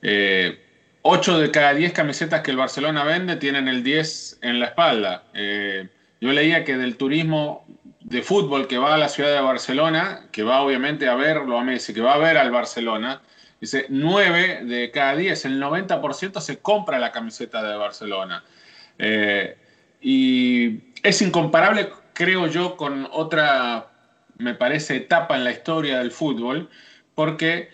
eh, 0.00 0.59
8 1.02 1.38
de 1.38 1.50
cada 1.50 1.74
10 1.74 1.92
camisetas 1.92 2.42
que 2.42 2.50
el 2.50 2.56
Barcelona 2.56 3.04
vende 3.04 3.36
tienen 3.36 3.68
el 3.68 3.82
10 3.82 4.38
en 4.42 4.60
la 4.60 4.66
espalda. 4.66 5.24
Eh, 5.34 5.88
yo 6.20 6.32
leía 6.32 6.64
que 6.64 6.76
del 6.76 6.96
turismo 6.96 7.64
de 8.00 8.22
fútbol 8.22 8.66
que 8.66 8.78
va 8.78 8.94
a 8.94 8.98
la 8.98 9.08
ciudad 9.08 9.32
de 9.32 9.40
Barcelona, 9.40 10.26
que 10.32 10.42
va 10.42 10.60
obviamente 10.60 11.08
a 11.08 11.14
verlo 11.14 11.58
a 11.58 11.64
Messi, 11.64 11.94
que 11.94 12.00
va 12.00 12.14
a 12.14 12.18
ver 12.18 12.36
al 12.36 12.50
Barcelona, 12.50 13.22
dice 13.60 13.86
9 13.88 14.62
de 14.64 14.90
cada 14.90 15.16
10, 15.16 15.44
el 15.46 15.62
90% 15.62 16.40
se 16.40 16.58
compra 16.58 16.98
la 16.98 17.12
camiseta 17.12 17.62
de 17.62 17.76
Barcelona. 17.76 18.44
Eh, 18.98 19.56
y 20.00 20.80
es 21.02 21.22
incomparable, 21.22 21.90
creo 22.12 22.46
yo, 22.46 22.76
con 22.76 23.08
otra, 23.12 23.88
me 24.38 24.54
parece, 24.54 24.96
etapa 24.96 25.36
en 25.36 25.44
la 25.44 25.52
historia 25.52 25.98
del 25.98 26.10
fútbol, 26.10 26.68
porque 27.14 27.70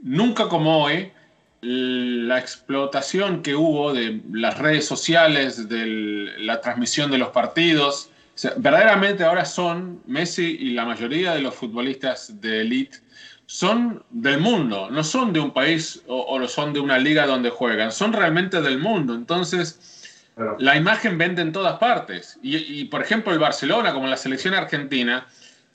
nunca 0.00 0.48
como 0.48 0.84
hoy, 0.84 1.12
la 1.60 2.38
explotación 2.38 3.42
que 3.42 3.54
hubo 3.54 3.92
de 3.92 4.20
las 4.32 4.58
redes 4.58 4.86
sociales, 4.86 5.68
de 5.68 6.34
la 6.38 6.60
transmisión 6.60 7.10
de 7.10 7.18
los 7.18 7.28
partidos. 7.28 8.10
verdaderamente 8.56 9.24
ahora 9.24 9.44
son 9.44 10.00
Messi 10.06 10.56
y 10.60 10.70
la 10.70 10.84
mayoría 10.84 11.34
de 11.34 11.40
los 11.40 11.54
futbolistas 11.54 12.40
de 12.40 12.60
élite 12.60 12.98
son 13.46 14.04
del 14.10 14.38
mundo, 14.38 14.88
no 14.90 15.02
son 15.02 15.32
de 15.32 15.40
un 15.40 15.52
país 15.52 16.02
o, 16.06 16.46
son 16.46 16.72
de 16.74 16.80
una 16.80 16.98
liga 16.98 17.26
donde 17.26 17.50
juegan, 17.50 17.90
son 17.90 18.12
realmente 18.12 18.60
del 18.60 18.78
mundo. 18.78 19.14
Entonces, 19.14 20.26
la 20.58 20.76
imagen 20.76 21.16
vende 21.16 21.42
en 21.42 21.50
todas 21.50 21.78
partes. 21.78 22.38
Y, 22.42 22.56
y, 22.56 22.84
por 22.84 23.00
ejemplo, 23.00 23.32
el 23.32 23.38
Barcelona, 23.38 23.94
como 23.94 24.06
la 24.06 24.18
selección 24.18 24.52
argentina, 24.54 25.26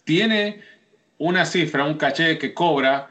tiene 0.04 0.62
una 1.18 1.46
cifra, 1.46 1.84
un 1.84 1.96
caché 1.96 2.38
que 2.38 2.54
cobra 2.54 3.10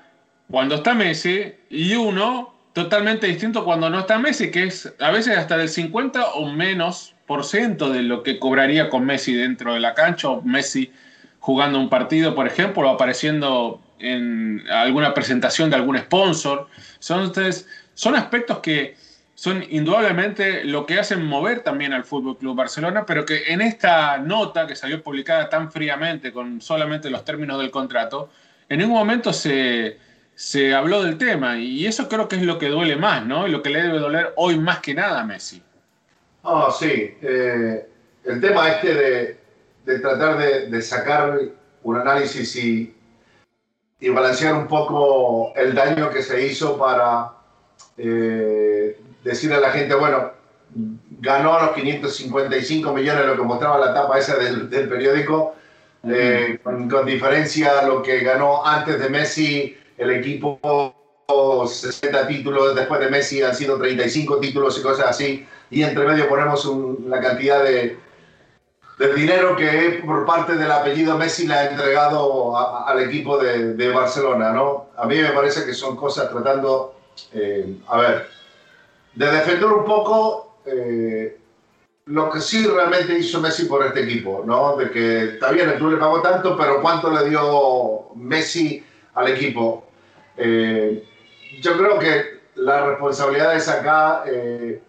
cuando 0.49 0.77
está 0.77 0.95
Messi 0.95 1.55
y 1.69 1.95
uno 1.95 2.55
totalmente 2.73 3.27
distinto 3.27 3.65
cuando 3.65 3.91
no 3.91 4.01
está 4.01 4.19
Messi, 4.19 4.51
que 4.51 4.65
es 4.65 4.93
a 5.01 5.11
veces 5.11 5.37
hasta 5.37 5.57
del 5.57 5.69
50 5.69 6.33
o 6.35 6.47
menos 6.47 7.15
por 7.27 7.45
ciento 7.45 7.91
de 7.91 8.03
lo 8.03 8.23
que 8.23 8.39
cobraría 8.39 8.89
con 8.89 9.05
Messi 9.05 9.35
dentro 9.35 9.75
de 9.75 9.81
la 9.81 9.95
cancha, 9.95 10.29
o 10.29 10.43
Messi 10.43 10.93
jugando 11.41 11.79
un 11.79 11.89
partido, 11.89 12.35
por 12.35 12.47
ejemplo, 12.47 12.89
o 12.89 12.95
apareciendo 12.95 13.81
en 13.99 14.63
alguna 14.71 15.15
presentación 15.15 15.71
de 15.71 15.77
algún 15.77 15.99
sponsor. 15.99 16.69
Son, 16.99 17.33
son 17.95 18.15
aspectos 18.17 18.59
que 18.59 18.97
son 19.35 19.65
indudablemente 19.71 20.65
lo 20.65 20.87
que 20.87 20.99
hacen 20.99 21.25
mover 21.25 21.61
también 21.61 21.93
al 21.93 22.05
Fútbol 22.05 22.39
Club 22.39 22.57
Barcelona, 22.57 23.05
pero 23.07 23.25
que 23.25 23.53
en 23.53 23.61
esta 23.61 24.19
nota 24.19 24.67
que 24.67 24.77
salió 24.77 25.03
publicada 25.03 25.49
tan 25.49 25.73
fríamente 25.73 26.33
con 26.33 26.61
solamente 26.61 27.11
los 27.11 27.25
términos 27.25 27.59
del 27.59 27.71
contrato, 27.71 28.31
en 28.69 28.79
ningún 28.79 28.95
momento 28.95 29.33
se, 29.33 29.99
se 30.35 30.75
habló 30.75 31.03
del 31.03 31.19
tema 31.19 31.59
y 31.59 31.87
eso 31.87 32.09
creo 32.09 32.29
que 32.29 32.37
es 32.37 32.43
lo 32.43 32.59
que 32.59 32.69
duele 32.69 32.97
más, 32.97 33.25
¿no? 33.25 33.47
Y 33.47 33.51
lo 33.51 33.63
que 33.63 33.71
le 33.71 33.83
debe 33.83 33.99
doler 33.99 34.33
hoy 34.37 34.59
más 34.59 34.81
que 34.81 34.95
nada 34.95 35.21
a 35.21 35.25
Messi. 35.25 35.63
Ah, 36.43 36.69
sí. 36.77 37.17
Eh, 37.23 37.87
el 38.25 38.41
tema 38.41 38.69
este 38.71 38.95
de, 38.95 39.37
de 39.85 39.99
tratar 39.99 40.39
de, 40.39 40.67
de, 40.69 40.83
sacar 40.83 41.39
un 41.83 41.97
análisis 41.97 42.57
y, 42.57 42.95
y, 44.01 44.09
balancear 44.09 44.55
un 44.55 44.67
poco 44.67 45.53
el 45.55 45.75
daño 45.75 46.11
que 46.11 46.23
se 46.23 46.47
hizo 46.47 46.79
para 46.79 47.33
eh, 47.97 48.99
decirle 49.23 49.57
a 49.57 49.61
la 49.61 49.71
gente, 49.71 49.95
bueno, 49.95 50.33
ganó 51.21 51.61
los 51.61 51.73
555 51.73 52.93
millones, 52.93 53.27
lo 53.27 53.37
que 53.37 53.43
mostraba 53.43 53.79
la 53.79 53.95
tapa 53.95 54.19
esa 54.19 54.37
del, 54.37 54.71
del 54.71 54.89
periódico, 54.89 55.55
eh, 56.05 56.59
con, 56.63 56.89
con 56.89 57.07
diferencia 57.07 57.83
lo 57.87 58.03
que 58.03 58.21
ganó 58.21 58.67
antes 58.67 58.99
de 58.99 59.09
Messi 59.09 59.79
el 60.03 60.11
equipo 60.11 60.59
60 61.67 62.27
títulos, 62.27 62.75
después 62.75 63.01
de 63.01 63.11
Messi 63.11 63.43
han 63.43 63.55
sido 63.55 63.79
35 63.79 64.39
títulos 64.39 64.79
y 64.79 64.83
cosas 64.83 65.07
así, 65.09 65.47
y 65.71 65.83
entre 65.83 66.07
medio 66.07 66.29
ponemos 66.29 66.65
una 66.67 67.21
cantidad 67.21 67.63
de, 67.63 67.99
de, 68.99 69.15
dinero 69.15 69.57
que 69.57 70.03
por 70.05 70.27
parte 70.27 70.57
del 70.57 70.71
apellido 70.71 71.17
Messi 71.17 71.47
le 71.47 71.55
ha 71.55 71.71
entregado 71.71 72.57
al 72.87 73.01
equipo 73.01 73.39
de, 73.39 73.75
de, 73.75 73.89
Barcelona, 73.91 74.53
¿no? 74.53 74.91
A 74.97 75.07
mí 75.07 75.17
me 75.17 75.31
parece 75.31 75.65
que 75.65 75.75
son 75.75 75.97
cosas 75.97 76.31
tratando, 76.31 76.95
eh, 77.33 77.77
a 77.89 77.99
ver, 77.99 78.29
de 79.15 79.27
defender 79.31 79.67
un 79.67 79.85
poco 79.85 80.59
eh, 80.67 81.39
lo 82.07 82.31
que 82.31 82.41
sí 82.41 82.67
realmente 82.67 83.19
hizo 83.19 83.41
Messi 83.41 83.65
por 83.67 83.87
este 83.87 84.03
equipo, 84.03 84.43
¿no? 84.45 84.77
De 84.77 84.91
que 84.91 85.25
está 85.35 85.51
bien, 85.53 85.71
el 85.71 85.77
club 85.77 85.93
le 85.93 85.97
pagó 85.99 86.21
tanto, 86.21 86.57
pero 86.57 86.83
¿cuánto 86.83 87.11
le 87.11 87.29
dio 87.29 88.09
Messi 88.17 88.85
al 89.15 89.29
equipo? 89.29 89.92
Eh, 90.37 91.05
yo 91.61 91.77
creo 91.77 91.99
que 91.99 92.41
las 92.57 92.87
responsabilidades 92.87 93.69
acá, 93.69 94.25
eh, 94.27 94.81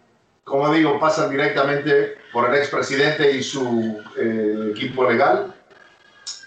como 0.43 0.73
digo, 0.73 0.99
pasan 0.99 1.29
directamente 1.29 2.17
por 2.31 2.49
el 2.49 2.55
expresidente 2.55 3.31
y 3.31 3.43
su 3.43 4.01
eh, 4.17 4.71
equipo 4.71 5.09
legal, 5.09 5.53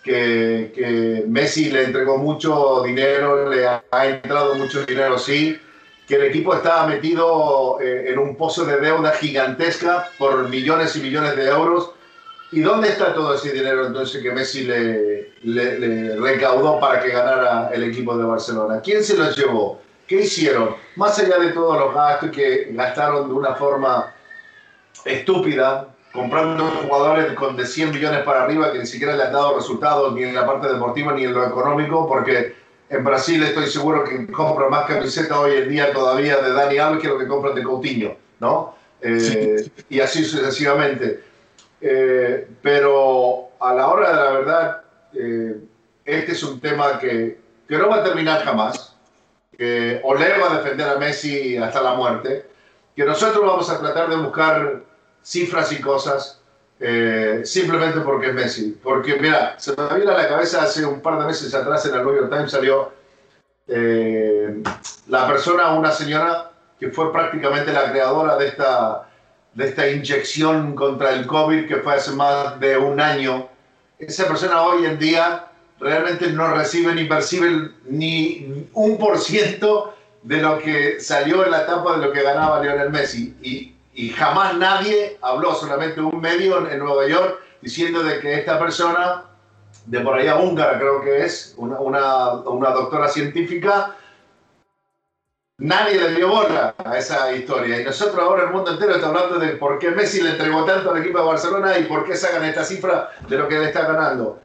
que, 0.02 0.72
que, 0.74 1.24
Messi 1.26 1.70
le 1.70 1.84
entregó 1.84 2.18
mucho 2.18 2.82
dinero, 2.82 3.50
le 3.50 3.66
ha, 3.66 3.82
ha, 3.90 4.06
entrado 4.06 4.54
mucho 4.54 4.84
dinero, 4.84 5.18
sí, 5.18 5.58
que 6.06 6.14
el 6.14 6.24
equipo 6.24 6.54
estaba 6.54 6.86
metido 6.86 7.80
en 7.80 8.16
un 8.16 8.36
pozo 8.36 8.64
de 8.64 8.78
deuda 8.78 9.10
gigantesca 9.10 10.08
por 10.18 10.48
millones 10.48 10.94
y 10.94 11.00
millones 11.00 11.34
de 11.34 11.48
euros 11.48 11.95
¿Y 12.56 12.62
dónde 12.62 12.88
está 12.88 13.12
todo 13.12 13.34
ese 13.34 13.52
dinero 13.52 13.86
entonces 13.86 14.22
que 14.22 14.32
Messi 14.32 14.64
le, 14.64 15.30
le, 15.42 16.16
recaudó 16.16 16.80
para 16.80 17.02
que 17.02 17.10
ganara 17.10 17.68
el 17.70 17.84
equipo 17.84 18.16
de 18.16 18.24
Barcelona? 18.24 18.80
¿Quién 18.80 19.04
se 19.04 19.14
lo 19.14 19.30
llevó? 19.30 19.82
¿Qué 20.06 20.22
hicieron? 20.22 20.74
Más 20.94 21.18
allá 21.18 21.36
de 21.36 21.52
todos 21.52 21.78
los 21.78 21.94
gastos 21.94 22.30
que 22.30 22.68
gastaron 22.70 23.28
de 23.28 23.34
una 23.34 23.54
forma 23.56 24.10
estúpida, 25.04 25.88
comprando 26.14 26.64
jugadores 26.82 27.34
con 27.34 27.58
de 27.58 27.66
100 27.66 27.90
millones 27.90 28.22
para 28.22 28.44
arriba 28.44 28.72
que 28.72 28.78
ni 28.78 28.86
siquiera 28.86 29.14
le 29.14 29.24
han 29.24 29.34
dado 29.34 29.56
resultados 29.56 30.14
ni 30.14 30.22
en 30.22 30.34
la 30.34 30.46
parte 30.46 30.72
deportiva 30.72 31.12
ni 31.12 31.24
en 31.24 31.34
lo 31.34 31.46
económico, 31.46 32.08
porque 32.08 32.54
en 32.88 33.04
Brasil 33.04 33.42
estoy 33.42 33.66
seguro 33.66 34.02
que 34.02 34.32
compran 34.32 34.70
más 34.70 34.86
camisetas 34.86 35.36
hoy 35.36 35.56
en 35.56 35.68
día 35.68 35.92
todavía 35.92 36.38
de 36.38 36.54
Dani 36.54 36.78
Alves 36.78 37.02
que 37.02 37.08
lo 37.08 37.18
que 37.18 37.28
compran 37.28 37.54
de 37.54 37.62
Coutinho, 37.62 38.16
¿no? 38.40 38.74
Eh, 39.02 39.70
y 39.90 40.00
así 40.00 40.24
sucesivamente. 40.24 41.25
Eh, 41.80 42.48
pero 42.62 43.50
a 43.60 43.74
la 43.74 43.88
hora 43.88 44.10
de 44.10 44.16
la 44.16 44.30
verdad, 44.30 44.82
eh, 45.14 45.56
este 46.04 46.32
es 46.32 46.42
un 46.42 46.60
tema 46.60 46.98
que, 46.98 47.40
que, 47.68 47.76
no 47.76 47.88
va 47.88 47.96
a 47.96 48.04
terminar 48.04 48.42
jamás, 48.44 48.96
que 49.56 50.00
Olé 50.04 50.38
va 50.38 50.52
a 50.52 50.58
defender 50.58 50.88
a 50.88 50.98
Messi 50.98 51.56
hasta 51.56 51.82
la 51.82 51.94
muerte, 51.94 52.46
que 52.94 53.04
nosotros 53.04 53.44
vamos 53.44 53.68
a 53.70 53.78
tratar 53.78 54.08
de 54.08 54.16
buscar 54.16 54.82
cifras 55.22 55.72
y 55.72 55.80
cosas 55.80 56.40
eh, 56.78 57.40
simplemente 57.44 58.00
porque 58.00 58.28
es 58.28 58.34
Messi. 58.34 58.78
Porque, 58.82 59.16
mira, 59.16 59.58
se 59.58 59.74
me 59.76 59.98
vino 59.98 60.12
a 60.12 60.22
la 60.22 60.28
cabeza 60.28 60.62
hace 60.62 60.84
un 60.84 61.00
par 61.00 61.18
de 61.18 61.26
meses 61.26 61.54
atrás 61.54 61.84
en 61.86 61.94
el 61.94 62.04
New 62.04 62.14
York 62.14 62.30
Times 62.30 62.50
salió 62.50 62.92
eh, 63.66 64.62
la 65.08 65.26
persona, 65.26 65.72
una 65.72 65.90
señora 65.90 66.52
que 66.78 66.90
fue 66.90 67.12
prácticamente 67.12 67.72
la 67.72 67.90
creadora 67.90 68.36
de 68.36 68.48
esta, 68.48 69.08
de 69.56 69.68
esta 69.68 69.88
inyección 69.88 70.76
contra 70.76 71.10
el 71.12 71.26
COVID 71.26 71.66
que 71.66 71.76
fue 71.76 71.94
hace 71.94 72.12
más 72.12 72.60
de 72.60 72.78
un 72.78 73.00
año. 73.00 73.48
Esa 73.98 74.28
persona 74.28 74.62
hoy 74.62 74.84
en 74.84 74.98
día 74.98 75.46
realmente 75.80 76.28
no 76.28 76.54
recibe 76.54 76.94
ni 76.94 77.04
percibe 77.04 77.70
ni 77.88 78.68
un 78.72 78.96
por 78.96 79.18
ciento 79.18 79.96
de 80.22 80.40
lo 80.40 80.58
que 80.58 81.00
salió 81.00 81.44
en 81.44 81.50
la 81.50 81.62
etapa 81.62 81.96
de 81.96 82.06
lo 82.06 82.12
que 82.12 82.22
ganaba 82.22 82.62
Lionel 82.62 82.90
Messi. 82.90 83.34
Y 83.42 83.76
y 83.96 84.10
jamás 84.10 84.54
nadie 84.56 85.16
habló, 85.22 85.54
solamente 85.54 86.02
un 86.02 86.20
medio 86.20 86.70
en, 86.70 86.78
Nueva 86.78 87.08
York, 87.08 87.40
diciendo 87.62 88.02
de 88.02 88.20
que 88.20 88.34
esta 88.34 88.58
persona, 88.58 89.24
de 89.86 90.00
por 90.00 90.18
allá 90.18 90.36
húngara 90.36 90.78
creo 90.78 91.00
que 91.00 91.24
es, 91.24 91.54
una, 91.56 91.80
una, 91.80 92.32
una 92.42 92.70
doctora 92.72 93.08
científica, 93.08 93.96
nadie 95.58 96.00
le 96.00 96.14
dio 96.14 96.28
bola 96.28 96.74
a 96.84 96.98
esa 96.98 97.32
historia. 97.32 97.80
Y 97.80 97.84
nosotros 97.84 98.18
ahora 98.18 98.44
el 98.44 98.50
mundo 98.50 98.72
entero 98.72 98.94
está 98.94 99.08
hablando 99.08 99.38
de 99.38 99.48
por 99.56 99.78
qué 99.78 99.90
Messi 99.90 100.22
le 100.22 100.30
entregó 100.30 100.64
tanto 100.64 100.90
al 100.90 100.98
equipo 100.98 101.18
de 101.18 101.24
Barcelona 101.24 101.78
y 101.78 101.84
por 101.84 102.04
qué 102.04 102.16
sacan 102.16 102.44
esta 102.44 102.64
cifra 102.64 103.10
de 103.28 103.38
lo 103.38 103.48
que 103.48 103.58
le 103.58 103.66
está 103.66 103.82
ganando. 103.82 104.40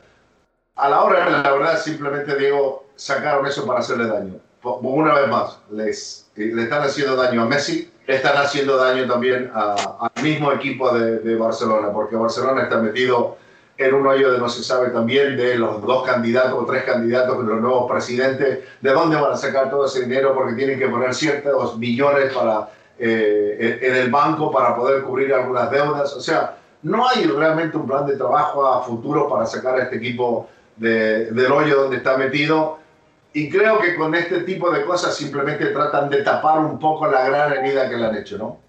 A 0.75 0.89
la 0.89 1.03
hora, 1.03 1.30
la 1.30 1.51
verdad, 1.51 1.80
simplemente 1.80 2.36
digo, 2.36 2.86
sacaron 2.96 3.46
eso 3.46 3.65
para 3.65 3.80
hacerle 3.80 4.08
daño. 4.08 4.36
Una 4.63 5.15
vez 5.15 5.27
más, 5.27 5.60
les, 5.72 6.30
le 6.36 6.63
están 6.63 6.84
haciendo 6.84 7.15
daño 7.15 7.41
a 7.41 7.46
Messi, 7.46 7.91
están 8.08 8.38
haciendo 8.38 8.77
daño 8.77 9.08
también 9.08 9.51
al 9.53 10.24
mismo 10.24 10.51
equipo 10.51 10.91
de, 10.98 11.36
Barcelona, 11.36 11.91
porque 11.91 12.15
Barcelona 12.15 12.63
está 12.63 12.77
metido 12.77 13.38
en 13.78 13.94
un 13.94 14.06
hoyo 14.06 14.32
de 14.32 14.38
no 14.38 14.50
se 14.50 14.63
sabe 14.63 14.90
también 14.90 15.36
de 15.36 15.56
los 15.56 15.82
dos 15.82 16.06
candidatos 16.06 16.54
o 16.54 16.66
tres 16.66 16.84
candidatos 16.84 17.38
de 17.40 17.44
los 17.44 17.62
nuevos 17.62 17.90
presidentes, 17.92 18.60
de 18.80 18.92
dónde 18.92 19.16
van 19.20 19.32
a 19.32 19.38
sacar 19.38 19.70
todo 19.70 19.86
ese 19.86 20.01
dinero 20.01 20.34
porque 20.34 20.54
tienen 20.54 20.78
que 20.78 20.88
poner 20.88 21.13
ciertos 21.13 21.78
millones 21.78 22.34
para, 22.34 22.70
eh, 23.00 23.80
en 23.82 23.96
el 23.96 24.12
banco 24.12 24.51
para 24.51 24.75
poder 24.75 25.04
cubrir 25.04 25.34
algunas 25.34 25.72
deudas. 25.72 26.13
O 26.13 26.22
sea, 26.22 26.58
no 26.84 27.08
hay 27.08 27.25
realmente 27.25 27.78
un 27.78 27.88
plan 27.88 28.06
de 28.06 28.18
trabajo 28.18 28.66
a 28.68 28.84
futuro 28.84 29.30
para 29.30 29.46
sacar 29.46 29.75
a 29.75 29.84
este 29.84 29.98
equipo 29.98 30.50
del 30.78 31.51
hoyo 31.51 31.84
donde 31.84 31.98
está 31.98 32.18
metido 32.18 32.80
y 33.34 33.50
creo 33.50 33.80
que 33.80 33.96
con 33.96 34.13
este 34.16 34.42
tipo 34.42 34.72
de 34.72 34.84
cosas 34.84 35.16
simplemente 35.16 35.68
tratan 35.68 36.10
de 36.10 36.22
tapar 36.22 36.60
un 36.60 36.78
poco 36.80 37.08
la 37.08 37.24
gran 37.24 37.54
herida 37.54 37.90
que 37.90 37.98
le 37.98 38.06
han 38.06 38.18
hecho, 38.18 38.38
¿no? 38.38 38.60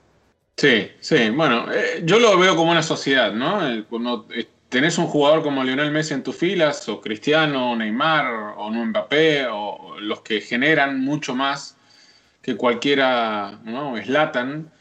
Sí, 0.57 0.93
sí, 1.01 1.31
bueno, 1.31 1.67
eh, 1.73 2.03
yo 2.05 2.21
lo 2.21 2.39
veo 2.39 2.55
como 2.55 2.71
una 2.71 2.83
sociedad, 2.83 3.33
¿no? 3.33 3.67
Eh, 3.67 3.85
cuando 3.89 4.27
eh, 4.33 4.47
tenés 4.73 4.97
un 4.97 5.07
jugador 5.07 5.43
como 5.43 5.63
Lionel 5.63 5.93
Messi 5.93 6.15
en 6.15 6.23
tus 6.23 6.35
filas, 6.35 6.89
o 6.89 7.01
Cristiano, 7.03 7.73
o 7.73 7.77
Neymar, 7.77 8.55
o 8.57 8.71
Mbappé, 8.71 9.47
o 9.47 10.01
los 10.01 10.23
que 10.23 10.41
generan 10.41 11.01
mucho 11.01 11.35
más 11.35 11.77
que 12.41 12.57
cualquiera, 12.57 13.61
¿no? 13.65 13.97
Slatan, 14.03 14.73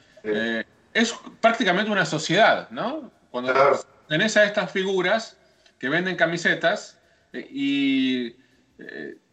es 0.94 1.14
prácticamente 1.42 1.92
una 1.92 2.06
sociedad, 2.06 2.70
¿no? 2.72 3.12
Cuando 3.32 3.54
tenés 4.08 4.38
a 4.38 4.46
estas 4.46 4.72
figuras 4.72 5.38
que 5.78 5.90
venden 5.90 6.16
camisetas 6.16 6.98
y 7.34 8.34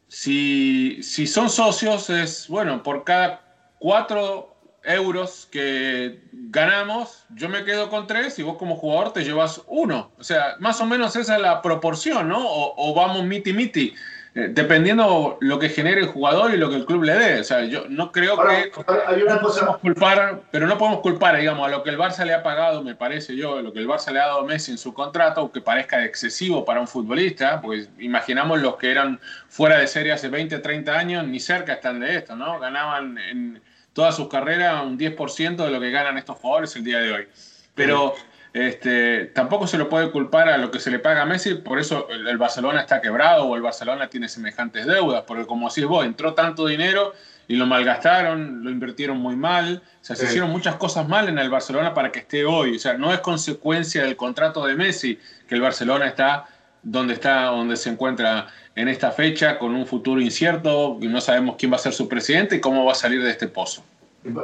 si, 0.09 1.03
si 1.03 1.27
son 1.29 1.51
socios, 1.51 2.11
es, 2.11 2.49
bueno, 2.49 2.83
por 2.83 3.05
cada 3.05 3.43
cuatro 3.79 4.58
euros 4.89 5.49
que 5.51 6.21
ganamos, 6.33 7.25
yo 7.31 7.49
me 7.49 7.65
quedo 7.65 7.91
con 7.91 8.07
tres 8.07 8.39
y 8.39 8.43
vos 8.43 8.57
como 8.57 8.77
jugador 8.77 9.13
te 9.13 9.25
llevas 9.25 9.63
uno. 9.67 10.11
O 10.19 10.25
sea, 10.25 10.57
más 10.59 10.81
o 10.81 10.87
menos 10.87 11.15
esa 11.17 11.37
es 11.37 11.43
la 11.43 11.63
proporción, 11.63 12.29
¿no? 12.29 12.47
O, 12.47 12.75
o 12.77 12.95
vamos 12.95 13.25
miti 13.25 13.53
miti. 13.53 13.95
Eh, 14.39 14.51
dependiendo 14.53 15.39
lo 15.41 15.59
que 15.59 15.69
genere 15.69 16.03
el 16.03 16.07
jugador 16.07 16.55
y 16.55 16.59
lo 16.59 16.71
que 16.71 16.77
el 16.77 16.85
club 16.85 17.03
le 17.03 17.15
dé. 17.15 17.41
O 17.41 17.45
sea, 17.45 17.65
yo 17.65 17.87
no 17.89 18.13
creo 18.13 18.37
que 18.37 18.71
hay 19.07 19.23
una 19.23 19.41
cosa... 19.41 19.61
podemos 19.61 19.79
culpar, 19.79 20.41
pero 20.53 20.69
no 20.69 20.79
podemos 20.79 21.01
culpar, 21.01 21.37
digamos, 21.39 21.67
a 21.67 21.71
lo 21.71 21.83
que 21.83 21.91
el 21.91 21.99
Barça 21.99 22.25
le 22.25 22.35
ha 22.35 22.43
pagado, 22.45 22.85
me 22.85 22.95
parece 22.95 23.35
yo, 23.35 23.59
a 23.59 23.63
lo 23.63 23.73
que 23.73 23.81
el 23.81 23.89
Barça 23.89 24.13
le 24.13 24.21
ha 24.21 24.27
dado 24.27 24.41
a 24.41 24.45
Messi 24.45 24.71
en 24.71 24.79
su 24.79 24.95
contrato, 24.95 25.51
que 25.51 25.61
parezca 25.61 26.05
excesivo 26.05 26.65
para 26.65 26.81
un 26.81 26.87
futbolista, 26.87 27.61
pues 27.61 27.89
imaginamos 27.99 28.61
los 28.61 28.77
que 28.77 28.93
eran 28.93 29.19
fuera 29.49 29.79
de 29.79 29.89
serie 29.89 30.13
hace 30.13 30.29
20, 30.29 30.59
30 30.59 30.97
años, 30.97 31.27
ni 31.27 31.41
cerca 31.41 31.73
están 31.73 31.99
de 31.99 32.15
esto, 32.15 32.37
¿no? 32.37 32.61
Ganaban 32.61 33.19
en 33.19 33.61
todas 33.99 34.15
sus 34.15 34.29
carreras 34.29 34.85
un 34.85 34.97
10% 34.97 35.57
de 35.57 35.71
lo 35.73 35.81
que 35.81 35.91
ganan 35.91 36.17
estos 36.19 36.39
jugadores 36.39 36.77
el 36.77 36.85
día 36.85 37.01
de 37.01 37.13
hoy. 37.13 37.29
Pero... 37.75 38.15
Este, 38.55 39.27
tampoco 39.27 39.67
se 39.67 39.77
lo 39.77 39.91
puede 39.91 40.11
culpar 40.11 40.49
a 40.49 40.57
lo 40.57 40.71
que 40.71 40.81
se 40.81 40.91
le 40.91 40.99
paga 40.99 41.23
a 41.23 41.27
Messi, 41.27 41.57
por 41.57 41.79
eso 41.79 42.09
el, 42.09 42.39
Barcelona 42.39 42.81
está 42.81 43.01
quebrado 43.03 43.45
o 43.45 43.55
el 43.55 43.63
Barcelona 43.63 44.09
tiene 44.09 44.27
semejantes 44.27 44.87
deudas, 44.87 45.25
porque 45.27 45.47
como 45.47 45.69
decís 45.69 45.85
vos, 45.85 46.05
entró 46.05 46.33
tanto 46.33 46.67
dinero 46.67 47.13
y 47.47 47.57
lo 47.57 47.67
malgastaron, 47.67 48.65
lo 48.65 48.71
invirtieron 48.71 49.19
muy 49.19 49.37
mal, 49.37 49.83
o 50.01 50.05
sea, 50.05 50.17
se 50.17 50.25
hicieron 50.25 50.51
muchas 50.51 50.77
cosas 50.77 51.07
mal 51.07 51.29
en 51.29 51.39
el 51.39 51.51
Barcelona 51.51 51.93
para 51.93 52.11
que 52.11 52.21
esté 52.21 52.47
hoy, 52.47 52.77
o 52.77 52.79
sea, 52.79 52.95
no 52.95 53.13
es 53.13 53.21
consecuencia 53.21 54.03
del 54.03 54.17
contrato 54.17 54.65
de 54.65 54.75
Messi 54.75 55.21
que 55.47 55.55
el 55.55 55.61
Barcelona 55.61 56.07
está 56.07 56.47
donde 56.83 57.15
está, 57.15 57.47
donde 57.47 57.77
se 57.77 57.91
encuentra 57.91 58.49
en 58.75 58.89
esta 58.89 59.11
fecha, 59.11 59.59
con 59.59 59.75
un 59.75 59.87
futuro 59.87 60.21
incierto, 60.21 60.99
y 61.01 61.09
no 61.09 61.21
sabemos 61.21 61.57
quién 61.59 61.73
va 61.73 61.77
a 61.77 61.81
ser 61.81 61.93
su 61.93 62.09
presidente 62.09 62.57
y 62.57 62.61
cómo 62.61 62.85
va 62.85 62.93
a 62.93 62.95
salir 62.95 63.23
de 63.23 63.31
este 63.31 63.49
pozo. 63.49 63.83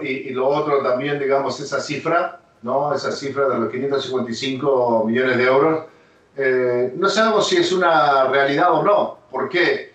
Y, 0.03 0.31
lo 0.31 0.49
otro 0.49 0.83
también, 0.83 1.19
digamos, 1.19 1.61
esa 1.61 1.81
cifra 1.81 2.41
¿no? 2.65 2.95
esa 2.95 3.13
cifra 3.13 3.49
de 3.49 3.59
los 3.59 3.71
555 3.71 5.05
millones 5.07 5.37
de 5.37 5.45
euros. 5.45 5.85
Eh, 6.37 6.93
no 6.97 7.09
sabemos 7.09 7.49
si 7.49 7.57
es 7.57 7.71
una 7.71 8.27
realidad 8.29 8.73
o 8.73 8.83
no. 8.83 9.19
¿Por 9.31 9.49
qué? 9.49 9.93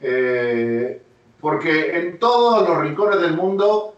Eh, 0.00 1.02
porque 1.40 1.98
en 1.98 2.18
todos 2.18 2.68
los 2.68 2.78
rincones 2.78 3.20
del 3.22 3.32
mundo 3.32 3.96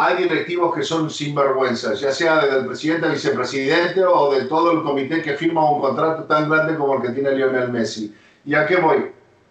hay 0.00 0.22
directivos 0.22 0.74
que 0.74 0.82
son 0.82 1.10
sinvergüenzas, 1.10 2.00
ya 2.00 2.10
sea 2.10 2.44
desde 2.44 2.60
el 2.60 2.66
presidente 2.66 3.06
al 3.06 3.12
vicepresidente 3.12 4.02
o 4.04 4.32
de 4.32 4.46
todo 4.46 4.72
el 4.72 4.82
comité 4.82 5.20
que 5.20 5.34
firma 5.34 5.70
un 5.70 5.80
contrato 5.80 6.24
tan 6.24 6.48
grande 6.48 6.76
como 6.76 6.94
el 6.94 7.02
que 7.02 7.10
tiene 7.10 7.32
Lionel 7.32 7.70
Messi. 7.70 8.14
¿Y 8.46 8.54
a 8.54 8.66
qué 8.66 8.76
voy? 8.76 9.10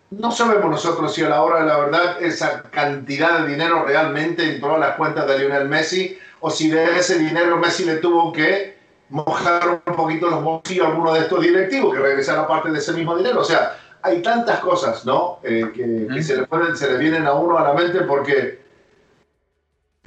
No 0.09 0.31
sabemos 0.31 0.71
nosotros 0.71 1.13
si 1.13 1.23
a 1.23 1.29
la 1.29 1.43
hora 1.43 1.61
de 1.61 1.67
la 1.67 1.77
verdad 1.77 2.23
esa 2.23 2.63
cantidad 2.63 3.41
de 3.41 3.49
dinero 3.49 3.85
realmente 3.85 4.55
entró 4.55 4.75
a 4.75 4.79
las 4.79 4.95
cuentas 4.95 5.27
de 5.27 5.37
Lionel 5.37 5.69
Messi 5.69 6.17
o 6.39 6.49
si 6.49 6.69
de 6.69 6.97
ese 6.97 7.19
dinero 7.19 7.57
Messi 7.57 7.85
le 7.85 7.97
tuvo 7.97 8.33
que 8.33 8.79
mojar 9.09 9.81
un 9.85 9.95
poquito 9.95 10.29
los 10.29 10.43
bolsillos 10.43 10.85
a 10.85 10.89
alguno 10.89 11.13
de 11.13 11.19
estos 11.19 11.41
directivos 11.41 11.93
que 11.93 11.99
regresara 11.99 12.47
parte 12.47 12.71
de 12.71 12.79
ese 12.79 12.93
mismo 12.93 13.15
dinero. 13.15 13.41
O 13.41 13.43
sea, 13.43 13.77
hay 14.01 14.21
tantas 14.21 14.59
cosas, 14.59 15.05
¿no? 15.05 15.39
Eh, 15.43 15.71
que, 15.75 16.23
se, 16.23 16.37
le 16.37 16.47
pueden, 16.47 16.75
se 16.75 16.91
le 16.91 16.97
vienen 16.97 17.27
a 17.27 17.33
uno 17.33 17.57
a 17.57 17.63
la 17.63 17.73
mente 17.73 18.01
porque, 18.01 18.68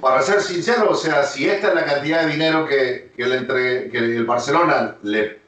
para 0.03 0.21
ser 0.21 0.41
sincero, 0.41 0.89
o 0.91 0.95
sea, 0.95 1.23
si 1.23 1.49
esta 1.49 1.69
es 1.69 1.75
la 1.75 1.85
cantidad 1.85 2.23
de 2.23 2.31
dinero 2.31 2.67
que, 2.67 3.11
que, 3.15 3.23
entre, 3.23 3.89
que 3.89 3.97
el 3.97 4.25
Barcelona 4.25 4.97
le, 5.01 5.39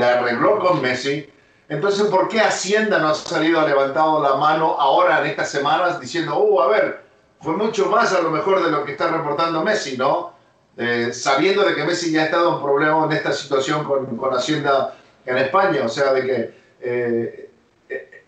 arregló 0.00 0.58
con 0.60 0.82
Messi, 0.82 1.28
entonces, 1.68 2.06
¿por 2.08 2.28
qué 2.28 2.40
Hacienda 2.40 2.98
no 2.98 3.08
ha 3.08 3.14
salido, 3.14 3.58
ha 3.58 3.66
levantado 3.66 4.22
la 4.22 4.36
mano 4.36 4.76
ahora 4.78 5.20
en 5.20 5.26
estas 5.28 5.50
semanas 5.50 5.98
diciendo, 5.98 6.38
uh, 6.38 6.60
a 6.60 6.68
ver, 6.68 7.00
fue 7.40 7.56
mucho 7.56 7.86
más 7.86 8.12
a 8.12 8.20
lo 8.20 8.30
mejor 8.30 8.62
de 8.62 8.70
lo 8.70 8.84
que 8.84 8.92
está 8.92 9.08
reportando 9.08 9.64
Messi, 9.64 9.96
¿no? 9.96 10.34
Eh, 10.76 11.10
sabiendo 11.12 11.62
de 11.62 11.74
que 11.74 11.84
Messi 11.84 12.12
ya 12.12 12.22
ha 12.22 12.24
estado 12.26 12.56
en 12.56 12.62
problemas 12.62 13.10
en 13.10 13.16
esta 13.16 13.32
situación 13.32 13.84
con, 13.84 14.16
con 14.16 14.34
Hacienda 14.34 14.94
en 15.24 15.38
España, 15.38 15.80
o 15.84 15.88
sea, 15.88 16.12
de 16.12 16.26
que 16.26 16.54
eh, 16.80 17.50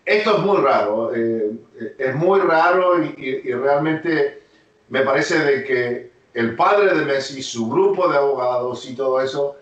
esto 0.07 0.37
es 0.37 0.39
muy 0.39 0.57
raro, 0.61 1.13
eh, 1.13 1.51
es 1.97 2.15
muy 2.15 2.39
raro 2.39 3.03
y, 3.03 3.41
realmente 3.51 4.46
me 4.89 5.01
parece 5.01 5.39
de 5.39 5.63
que 5.63 6.11
el 6.33 6.55
padre 6.55 6.93
de 6.93 7.05
Messi, 7.05 7.41
su 7.41 7.69
grupo 7.69 8.07
de 8.07 8.17
abogados 8.17 8.87
y 8.89 8.95
todo 8.95 9.21
eso, 9.21 9.57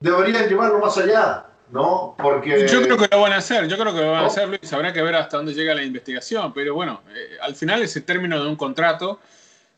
deberían 0.00 0.48
llevarlo 0.48 0.78
más 0.78 0.96
allá. 0.98 1.46
¿no? 1.72 2.14
Porque... 2.18 2.68
Yo 2.68 2.82
creo 2.82 2.98
que 2.98 3.08
lo 3.10 3.22
van 3.22 3.32
a 3.32 3.38
hacer, 3.38 3.66
yo 3.66 3.78
creo 3.78 3.94
que 3.94 4.00
lo 4.00 4.12
van 4.12 4.24
a 4.24 4.26
hacer, 4.26 4.46
Luis, 4.46 4.72
habrá 4.72 4.92
que 4.92 5.02
ver 5.02 5.16
hasta 5.16 5.38
dónde 5.38 5.54
llega 5.54 5.74
la 5.74 5.82
investigación, 5.82 6.52
pero 6.52 6.74
bueno, 6.74 7.00
eh, 7.14 7.38
al 7.40 7.56
final 7.56 7.82
ese 7.82 8.02
término 8.02 8.42
de 8.42 8.46
un 8.46 8.56
contrato 8.56 9.20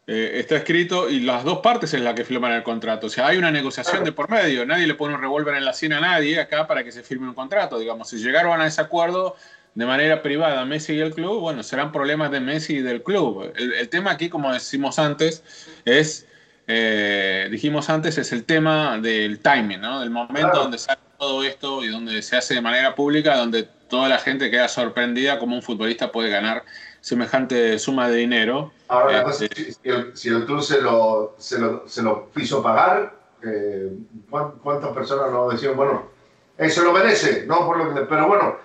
eh, 0.06 0.32
está 0.34 0.56
escrito 0.56 1.08
y 1.08 1.20
las 1.20 1.44
dos 1.44 1.60
partes 1.60 1.94
es 1.94 2.00
la 2.00 2.12
que 2.14 2.24
firman 2.24 2.52
el 2.52 2.64
contrato, 2.64 3.06
o 3.06 3.10
sea, 3.10 3.28
hay 3.28 3.38
una 3.38 3.52
negociación 3.52 4.02
de 4.02 4.10
por 4.10 4.28
medio, 4.28 4.66
nadie 4.66 4.88
le 4.88 4.94
pone 4.94 5.14
un 5.14 5.20
revólver 5.20 5.54
en 5.54 5.64
la 5.64 5.72
sien 5.72 5.92
a 5.92 6.00
nadie 6.00 6.40
acá 6.40 6.66
para 6.66 6.82
que 6.82 6.90
se 6.90 7.04
firme 7.04 7.28
un 7.28 7.34
contrato, 7.34 7.78
digamos, 7.78 8.08
si 8.08 8.16
llegaron 8.16 8.60
a 8.60 8.66
ese 8.66 8.80
acuerdo 8.80 9.36
de 9.74 9.86
manera 9.86 10.22
privada 10.22 10.64
Messi 10.64 10.94
y 10.94 11.00
el 11.00 11.14
club, 11.14 11.40
bueno, 11.40 11.62
serán 11.62 11.92
problemas 11.92 12.30
de 12.30 12.40
Messi 12.40 12.76
y 12.76 12.82
del 12.82 13.02
club. 13.02 13.52
El, 13.56 13.88
tema 13.88 14.12
aquí, 14.12 14.28
como 14.28 14.52
decimos 14.52 14.98
antes, 14.98 15.42
es... 15.84 16.26
Eh, 16.66 17.48
dijimos 17.50 17.90
antes, 17.90 18.16
es 18.16 18.32
el 18.32 18.44
tema 18.44 18.98
del 18.98 19.38
timing, 19.40 19.82
¿no? 19.82 20.00
Del 20.00 20.08
momento 20.08 20.60
donde 20.60 20.78
sale 20.78 20.98
todo 21.18 21.44
esto 21.44 21.84
y 21.84 21.88
donde 21.88 22.22
se 22.22 22.36
hace 22.36 22.54
de 22.54 22.62
manera 22.62 22.94
pública, 22.94 23.36
donde 23.36 23.68
toda 23.88 24.08
la 24.08 24.18
gente 24.18 24.50
queda 24.50 24.68
sorprendida 24.68 25.38
como 25.38 25.56
un 25.56 25.62
futbolista 25.62 26.10
puede 26.10 26.30
ganar 26.30 26.64
semejante 27.00 27.78
suma 27.78 28.08
de 28.08 28.16
dinero. 28.16 28.72
Ahora, 28.88 29.26
este, 29.28 29.74
si, 30.14 30.28
el, 30.30 30.46
club 30.46 30.62
se 30.62 30.80
lo, 30.80 31.34
se 31.38 31.58
lo, 31.58 31.86
se 31.86 32.02
lo 32.02 32.30
quiso 32.30 32.62
pagar, 32.62 33.14
eh, 33.42 33.92
¿cuántas 34.30 34.90
personas 34.92 35.30
nos 35.30 35.52
decían, 35.52 35.76
bueno, 35.76 36.08
eso 36.56 36.82
lo 36.82 36.92
merece, 36.92 37.44
¿no? 37.46 37.66
Por 37.66 37.76
lo 37.76 37.94
que, 37.94 38.00
pero 38.02 38.26
bueno, 38.26 38.56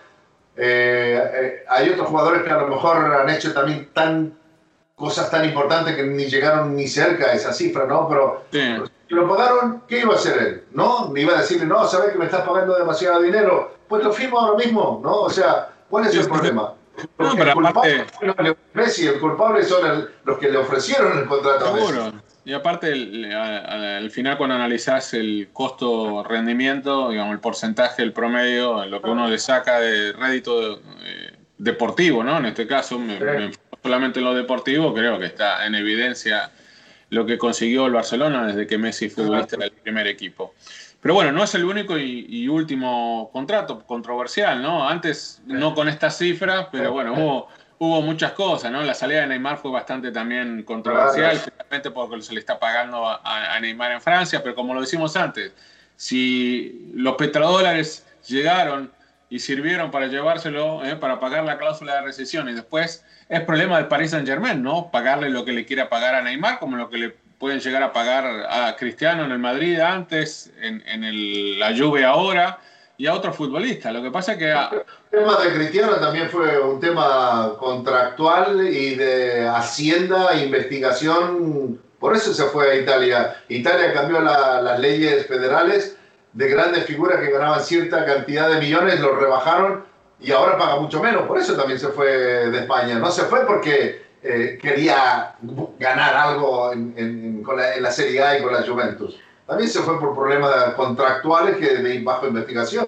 eh, 0.61 1.31
eh, 1.33 1.63
hay 1.69 1.89
otros 1.89 2.07
jugadores 2.07 2.43
que 2.43 2.49
a 2.49 2.57
lo 2.57 2.67
mejor 2.67 2.97
han 2.97 3.29
hecho 3.29 3.53
también 3.53 3.89
tan 3.93 4.37
cosas 4.93 5.31
tan 5.31 5.45
importantes 5.45 5.95
que 5.95 6.03
ni 6.03 6.25
llegaron 6.25 6.75
ni 6.75 6.85
cerca 6.87 7.27
a 7.27 7.33
esa 7.33 7.53
cifra, 7.53 7.85
¿no? 7.85 8.09
Pero 8.09 8.43
si 8.51 9.15
lo 9.15 9.29
pagaron, 9.29 9.83
¿qué 9.87 9.99
iba 9.99 10.13
a 10.13 10.17
hacer 10.17 10.37
él? 10.37 10.63
¿No? 10.71 11.07
Me 11.07 11.21
iba 11.21 11.37
a 11.37 11.41
decirle, 11.41 11.65
no, 11.65 11.87
sabes 11.87 12.11
que 12.11 12.19
me 12.19 12.25
estás 12.25 12.41
pagando 12.41 12.77
demasiado 12.77 13.21
dinero, 13.21 13.77
pues 13.87 14.03
lo 14.03 14.11
firmo 14.11 14.37
ahora 14.37 14.57
mismo, 14.57 14.99
¿no? 15.01 15.21
O 15.21 15.29
sea, 15.29 15.69
¿cuál 15.89 16.05
es 16.05 16.15
el 16.15 16.27
problema? 16.27 16.73
no, 17.17 17.35
pero 17.35 17.43
el 17.43 17.53
culpable 17.53 18.01
aparte... 18.19 18.57
Messi, 18.73 19.07
el 19.07 19.19
culpable 19.21 19.63
son 19.63 20.09
los 20.25 20.37
que 20.37 20.49
le 20.49 20.57
ofrecieron 20.57 21.17
el 21.17 21.25
contrato 21.25 21.73
Seguro. 21.73 22.03
A 22.03 22.11
Messi. 22.11 22.19
Y 22.49 22.53
aparte, 22.53 22.91
al 22.91 24.09
final 24.09 24.35
cuando 24.35 24.55
analizás 24.55 25.13
el 25.13 25.49
costo-rendimiento, 25.53 27.11
digamos, 27.11 27.33
el 27.33 27.39
porcentaje, 27.39 28.01
el 28.01 28.11
promedio, 28.11 28.87
lo 28.87 29.03
que 29.03 29.09
uno 29.11 29.27
le 29.27 29.37
saca 29.37 29.79
de 29.79 30.13
rédito 30.13 30.81
eh, 31.03 31.37
deportivo, 31.59 32.23
¿no? 32.23 32.39
En 32.39 32.47
este 32.47 32.65
caso, 32.65 32.97
me, 32.97 33.19
me 33.19 33.51
solamente 33.83 34.17
en 34.17 34.25
lo 34.25 34.33
deportivo, 34.33 34.95
creo 34.95 35.19
que 35.19 35.27
está 35.27 35.63
en 35.67 35.75
evidencia 35.75 36.49
lo 37.11 37.23
que 37.27 37.37
consiguió 37.37 37.85
el 37.85 37.93
Barcelona 37.93 38.47
desde 38.47 38.65
que 38.65 38.79
Messi 38.79 39.09
fue 39.09 39.25
futbolista 39.25 39.57
del 39.57 39.71
primer 39.71 40.07
equipo. 40.07 40.55
Pero 41.01 41.13
bueno, 41.13 41.31
no 41.31 41.43
es 41.43 41.53
el 41.53 41.65
único 41.65 41.99
y, 41.99 42.47
último 42.47 43.29
contrato 43.31 43.85
controversial, 43.85 44.59
¿no? 44.59 44.89
Antes, 44.89 45.43
no 45.45 45.75
con 45.75 45.87
estas 45.87 46.17
cifras, 46.17 46.67
pero 46.71 46.91
bueno, 46.91 47.13
hubo, 47.13 47.47
hubo 47.79 48.01
muchas 48.01 48.33
cosas, 48.33 48.71
¿no? 48.71 48.83
La 48.83 48.93
salida 48.93 49.21
de 49.21 49.27
Neymar 49.27 49.57
fue 49.57 49.71
bastante 49.71 50.11
también 50.11 50.63
controversial, 50.63 51.37
especialmente 51.37 51.91
porque 51.91 52.21
se 52.21 52.33
le 52.33 52.39
está 52.41 52.59
pagando 52.59 53.07
a, 53.07 53.57
Neymar 53.61 53.93
en 53.93 54.01
Francia, 54.01 54.43
pero 54.43 54.53
como 54.53 54.73
lo 54.73 54.81
decimos 54.81 55.15
antes, 55.15 55.53
si 55.95 56.91
los 56.93 57.15
petrodólares 57.15 58.05
llegaron 58.27 58.91
y 59.29 59.39
sirvieron 59.39 59.91
para 59.91 60.07
llevárselo, 60.07 60.85
¿eh? 60.85 60.97
para 60.97 61.19
pagar 61.19 61.45
la 61.45 61.57
cláusula 61.57 61.95
de 61.95 62.01
recesión 62.01 62.49
y 62.49 62.53
después 62.53 63.05
es 63.29 63.41
problema 63.41 63.77
del 63.77 63.87
Paris 63.87 64.11
Saint 64.11 64.27
Germain, 64.27 64.61
¿no? 64.61 64.91
Pagarle 64.91 65.29
lo 65.29 65.45
que 65.45 65.53
le 65.53 65.65
quiera 65.65 65.87
pagar 65.87 66.15
a 66.15 66.21
Neymar, 66.21 66.59
como 66.59 66.75
lo 66.75 66.89
que 66.89 66.97
le 66.97 67.09
pueden 67.37 67.61
llegar 67.61 67.81
a 67.83 67.93
pagar 67.93 68.25
a 68.49 68.75
Cristiano 68.75 69.23
en 69.23 69.31
el 69.31 69.39
Madrid 69.39 69.79
antes, 69.79 70.51
en, 70.61 70.83
en 70.85 71.05
el, 71.05 71.57
la 71.57 71.77
Juve 71.77 72.03
ahora 72.03 72.59
y 72.99 73.07
a 73.07 73.13
otros 73.13 73.33
futbolistas. 73.33 73.93
Lo 73.93 74.03
que 74.03 74.11
pasa 74.11 74.33
es 74.33 74.37
que... 74.37 74.51
El 74.51 74.83
tema 75.09 75.41
de 75.41 75.53
Cristiano 75.53 75.95
también 75.95 76.29
fue 76.29 76.59
un 76.59 76.81
tema 76.81 77.53
contractual 77.57 78.67
y 78.67 78.95
de 78.95 79.47
hacienda, 79.47 80.35
investigación. 80.35 81.79
Por 81.97 82.13
eso 82.13 82.33
se 82.33 82.43
fue 82.47 82.71
a 82.71 82.75
Italia. 82.75 83.37
Italia 83.47 83.93
cambió 83.93 84.19
las 84.19 84.77
leyes 84.81 85.25
federales 85.27 85.95
de 86.33 86.49
grandes 86.49 86.85
figuras 86.85 87.21
que 87.21 87.31
ganaban 87.31 87.63
cierta 87.63 88.05
cantidad 88.05 88.49
de 88.49 88.59
millones, 88.59 88.99
los 88.99 89.17
rebajaron 89.17 89.85
y 90.19 90.33
ahora 90.33 90.57
paga 90.57 90.75
mucho 90.75 91.01
menos. 91.01 91.23
Por 91.23 91.37
eso 91.37 91.55
también 91.55 91.79
se 91.79 91.87
fue 91.87 92.09
de 92.51 92.59
España. 92.59 92.99
No 92.99 93.09
se 93.11 93.23
fue 93.23 93.45
porque 93.45 94.03
eh, 94.21 94.59
quería 94.61 95.35
ganar 95.79 96.15
algo 96.15 96.73
en, 96.73 97.45
la, 97.79 97.91
Serie 97.91 98.21
A 98.21 98.37
y 98.37 98.43
con 98.43 98.51
la 98.51 98.67
Juventus. 98.67 99.17
También 99.49 99.67
se 99.67 99.81
fue 99.81 99.99
por 99.99 100.13
problemas 100.13 100.75
contractuales 100.75 101.57
que 101.57 101.77
de 101.77 101.99
bajo 102.03 102.27
investigación. 102.27 102.87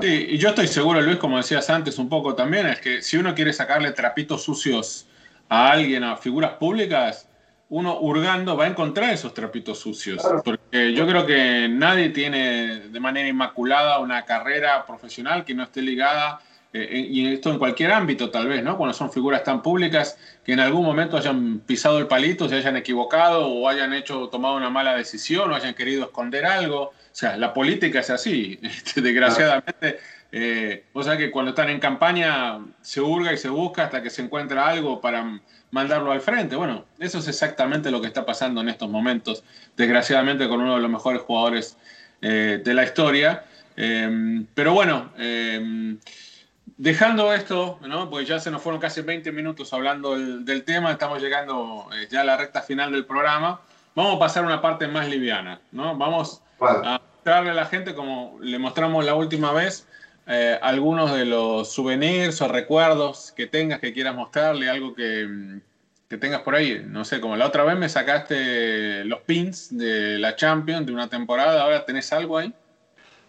Sí, 0.00 0.26
y 0.30 0.38
yo 0.38 0.48
estoy 0.48 0.66
seguro, 0.66 1.00
Luis, 1.00 1.18
como 1.18 1.36
decías 1.36 1.70
antes 1.70 2.00
un 2.00 2.08
poco 2.08 2.34
también, 2.34 2.66
es 2.66 2.80
que 2.80 3.00
si 3.00 3.16
uno 3.16 3.32
quiere 3.32 3.52
sacarle 3.52 3.92
trapitos 3.92 4.42
sucios 4.42 5.06
a 5.48 5.70
alguien, 5.70 6.02
a 6.02 6.16
figuras 6.16 6.54
públicas, 6.54 7.28
uno 7.68 8.00
hurgando 8.00 8.56
va 8.56 8.64
a 8.64 8.66
encontrar 8.66 9.10
esos 9.10 9.32
trapitos 9.32 9.78
sucios. 9.78 10.20
Porque 10.44 10.92
yo 10.92 11.06
creo 11.06 11.24
que 11.24 11.68
nadie 11.70 12.08
tiene 12.08 12.88
de 12.88 13.00
manera 13.00 13.28
inmaculada 13.28 14.00
una 14.00 14.24
carrera 14.24 14.84
profesional 14.84 15.44
que 15.44 15.54
no 15.54 15.62
esté 15.62 15.80
ligada 15.80 16.40
eh, 16.72 16.88
eh, 16.88 17.06
y 17.10 17.26
esto 17.34 17.50
en 17.50 17.58
cualquier 17.58 17.90
ámbito 17.90 18.30
tal 18.30 18.46
vez, 18.46 18.62
¿no? 18.62 18.76
Cuando 18.76 18.94
son 18.94 19.10
figuras 19.10 19.42
tan 19.42 19.60
públicas 19.60 20.16
que 20.44 20.52
en 20.52 20.60
algún 20.60 20.84
momento 20.84 21.16
hayan 21.16 21.58
pisado 21.60 21.98
el 21.98 22.06
palito, 22.06 22.48
se 22.48 22.54
hayan 22.54 22.76
equivocado 22.76 23.48
o 23.48 23.68
hayan 23.68 23.92
hecho, 23.92 24.28
tomado 24.28 24.56
una 24.56 24.70
mala 24.70 24.94
decisión 24.94 25.50
o 25.50 25.54
hayan 25.56 25.74
querido 25.74 26.04
esconder 26.04 26.46
algo. 26.46 26.82
O 26.82 26.92
sea, 27.10 27.36
la 27.36 27.52
política 27.52 28.00
es 28.00 28.10
así, 28.10 28.58
este, 28.62 29.00
desgraciadamente. 29.00 29.98
Eh, 30.32 30.84
o 30.92 31.02
sea 31.02 31.16
que 31.16 31.32
cuando 31.32 31.50
están 31.50 31.70
en 31.70 31.80
campaña 31.80 32.60
se 32.82 33.00
hurga 33.00 33.32
y 33.32 33.36
se 33.36 33.48
busca 33.48 33.86
hasta 33.86 34.00
que 34.00 34.10
se 34.10 34.22
encuentra 34.22 34.68
algo 34.68 35.00
para 35.00 35.40
mandarlo 35.72 36.12
al 36.12 36.20
frente. 36.20 36.54
Bueno, 36.54 36.84
eso 37.00 37.18
es 37.18 37.26
exactamente 37.26 37.90
lo 37.90 38.00
que 38.00 38.06
está 38.06 38.24
pasando 38.24 38.60
en 38.60 38.68
estos 38.68 38.88
momentos, 38.88 39.42
desgraciadamente 39.76 40.48
con 40.48 40.60
uno 40.60 40.76
de 40.76 40.82
los 40.82 40.90
mejores 40.90 41.22
jugadores 41.22 41.76
de 42.20 42.74
la 42.74 42.84
historia. 42.84 43.44
pero 43.74 44.74
bueno, 44.74 45.10
Dejando 46.80 47.30
esto, 47.34 47.78
¿no? 47.86 48.08
pues 48.08 48.26
ya 48.26 48.40
se 48.40 48.50
nos 48.50 48.62
fueron 48.62 48.80
casi 48.80 49.02
20 49.02 49.32
minutos 49.32 49.70
hablando 49.74 50.16
del, 50.16 50.64
tema, 50.64 50.92
estamos 50.92 51.20
llegando 51.20 51.86
eh, 51.92 52.08
ya 52.10 52.22
a 52.22 52.24
la 52.24 52.38
recta 52.38 52.62
final 52.62 52.90
del 52.90 53.04
programa. 53.04 53.60
Vamos 53.94 54.16
a 54.16 54.18
pasar 54.18 54.44
a 54.44 54.46
una 54.46 54.62
parte 54.62 54.88
más 54.88 55.06
liviana, 55.06 55.60
¿no? 55.72 55.94
Vamos 55.98 56.40
a 56.58 56.98
mostrarle 57.12 57.50
a 57.50 57.52
la 57.54 57.66
gente, 57.66 57.94
como 57.94 58.38
le 58.40 58.58
mostramos 58.58 59.04
la 59.04 59.14
última 59.14 59.52
vez, 59.52 59.86
eh, 60.26 60.58
algunos 60.62 61.12
de 61.12 61.26
los 61.26 61.70
souvenirs 61.70 62.40
o 62.40 62.48
recuerdos 62.48 63.34
que 63.36 63.46
tengas, 63.46 63.78
que 63.78 63.92
quieras 63.92 64.14
mostrarle, 64.14 64.70
algo 64.70 64.94
que, 64.94 65.60
que 66.08 66.16
tengas 66.16 66.40
por 66.40 66.54
ahí. 66.54 66.82
No 66.82 67.04
sé, 67.04 67.20
como 67.20 67.36
la 67.36 67.44
otra 67.44 67.62
vez 67.64 67.76
me 67.76 67.90
sacaste 67.90 69.04
los 69.04 69.20
pins 69.20 69.76
de 69.76 70.18
la 70.18 70.34
Champions 70.34 70.86
de 70.86 70.94
una 70.94 71.10
temporada, 71.10 71.62
ahora 71.62 71.84
tenés 71.84 72.10
algo 72.14 72.38
ahí. 72.38 72.54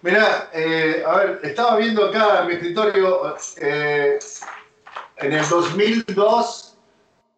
Mira, 0.04 0.50
eh, 0.54 1.04
a 1.06 1.18
ver, 1.18 1.40
estaba 1.44 1.78
viendo 1.78 2.06
acá 2.06 2.42
en 2.42 2.48
mi 2.48 2.54
escritorio, 2.54 3.36
eh, 3.58 4.18
en 5.18 5.34
el 5.34 5.48
2002 5.48 6.78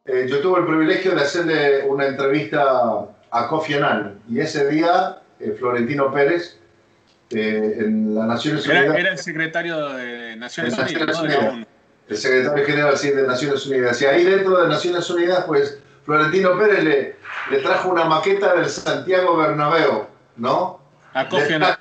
eh, 0.05 0.25
yo 0.29 0.39
tuve 0.41 0.61
el 0.61 0.65
privilegio 0.65 1.13
de 1.13 1.21
hacerle 1.21 1.83
una 1.85 2.07
entrevista 2.07 3.05
a 3.31 3.47
Kofi 3.47 3.73
Annan. 3.73 4.19
Y 4.29 4.39
ese 4.39 4.69
día 4.69 5.19
Florentino 5.59 6.11
Pérez 6.13 6.57
en 7.31 8.15
las 8.15 8.27
Naciones 8.27 8.65
Unidas... 8.65 8.95
Era 8.95 9.11
el 9.11 9.17
secretario 9.17 9.89
de 9.89 10.35
Naciones, 10.37 10.77
Unidas, 10.77 11.67
El 12.07 12.17
secretario 12.17 12.65
general 12.65 12.97
de 12.97 13.27
Naciones 13.27 13.65
Unidas. 13.65 14.01
Y 14.01 14.05
ahí 14.05 14.23
dentro 14.23 14.61
de 14.61 14.69
Naciones 14.69 15.09
Unidas, 15.09 15.43
pues 15.45 15.79
Florentino 16.05 16.57
Pérez 16.57 16.83
le, 16.83 17.15
le 17.51 17.57
trajo 17.59 17.89
una 17.89 18.05
maqueta 18.05 18.53
del 18.55 18.69
Santiago 18.69 19.35
Bernabéu, 19.35 20.07
¿no? 20.37 20.79
A 21.13 21.27
Kofi 21.27 21.53
Annan 21.53 21.75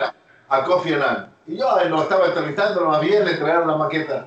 a 0.52 0.64
Kofi 0.64 0.92
Annan. 0.92 1.30
Y 1.46 1.56
yo 1.56 1.66
lo 1.88 2.02
estaba 2.02 2.26
entrevistando, 2.26 2.84
más 2.84 3.00
bien 3.00 3.24
le 3.24 3.34
trajeron 3.34 3.66
la 3.66 3.76
maqueta. 3.76 4.26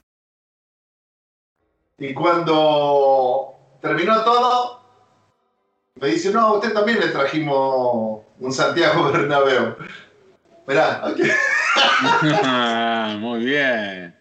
Y 2.01 2.15
cuando 2.15 3.53
terminó 3.79 4.23
todo, 4.23 4.81
me 5.95 6.07
dice, 6.07 6.31
no, 6.31 6.39
a 6.47 6.53
usted 6.53 6.73
también 6.73 6.99
le 6.99 7.09
trajimos 7.09 8.21
un 8.39 8.51
Santiago 8.51 9.03
Bernabéu. 9.11 9.75
Mirá, 10.65 10.99
aquí. 11.05 11.21
Muy 13.19 13.45
bien. 13.45 14.17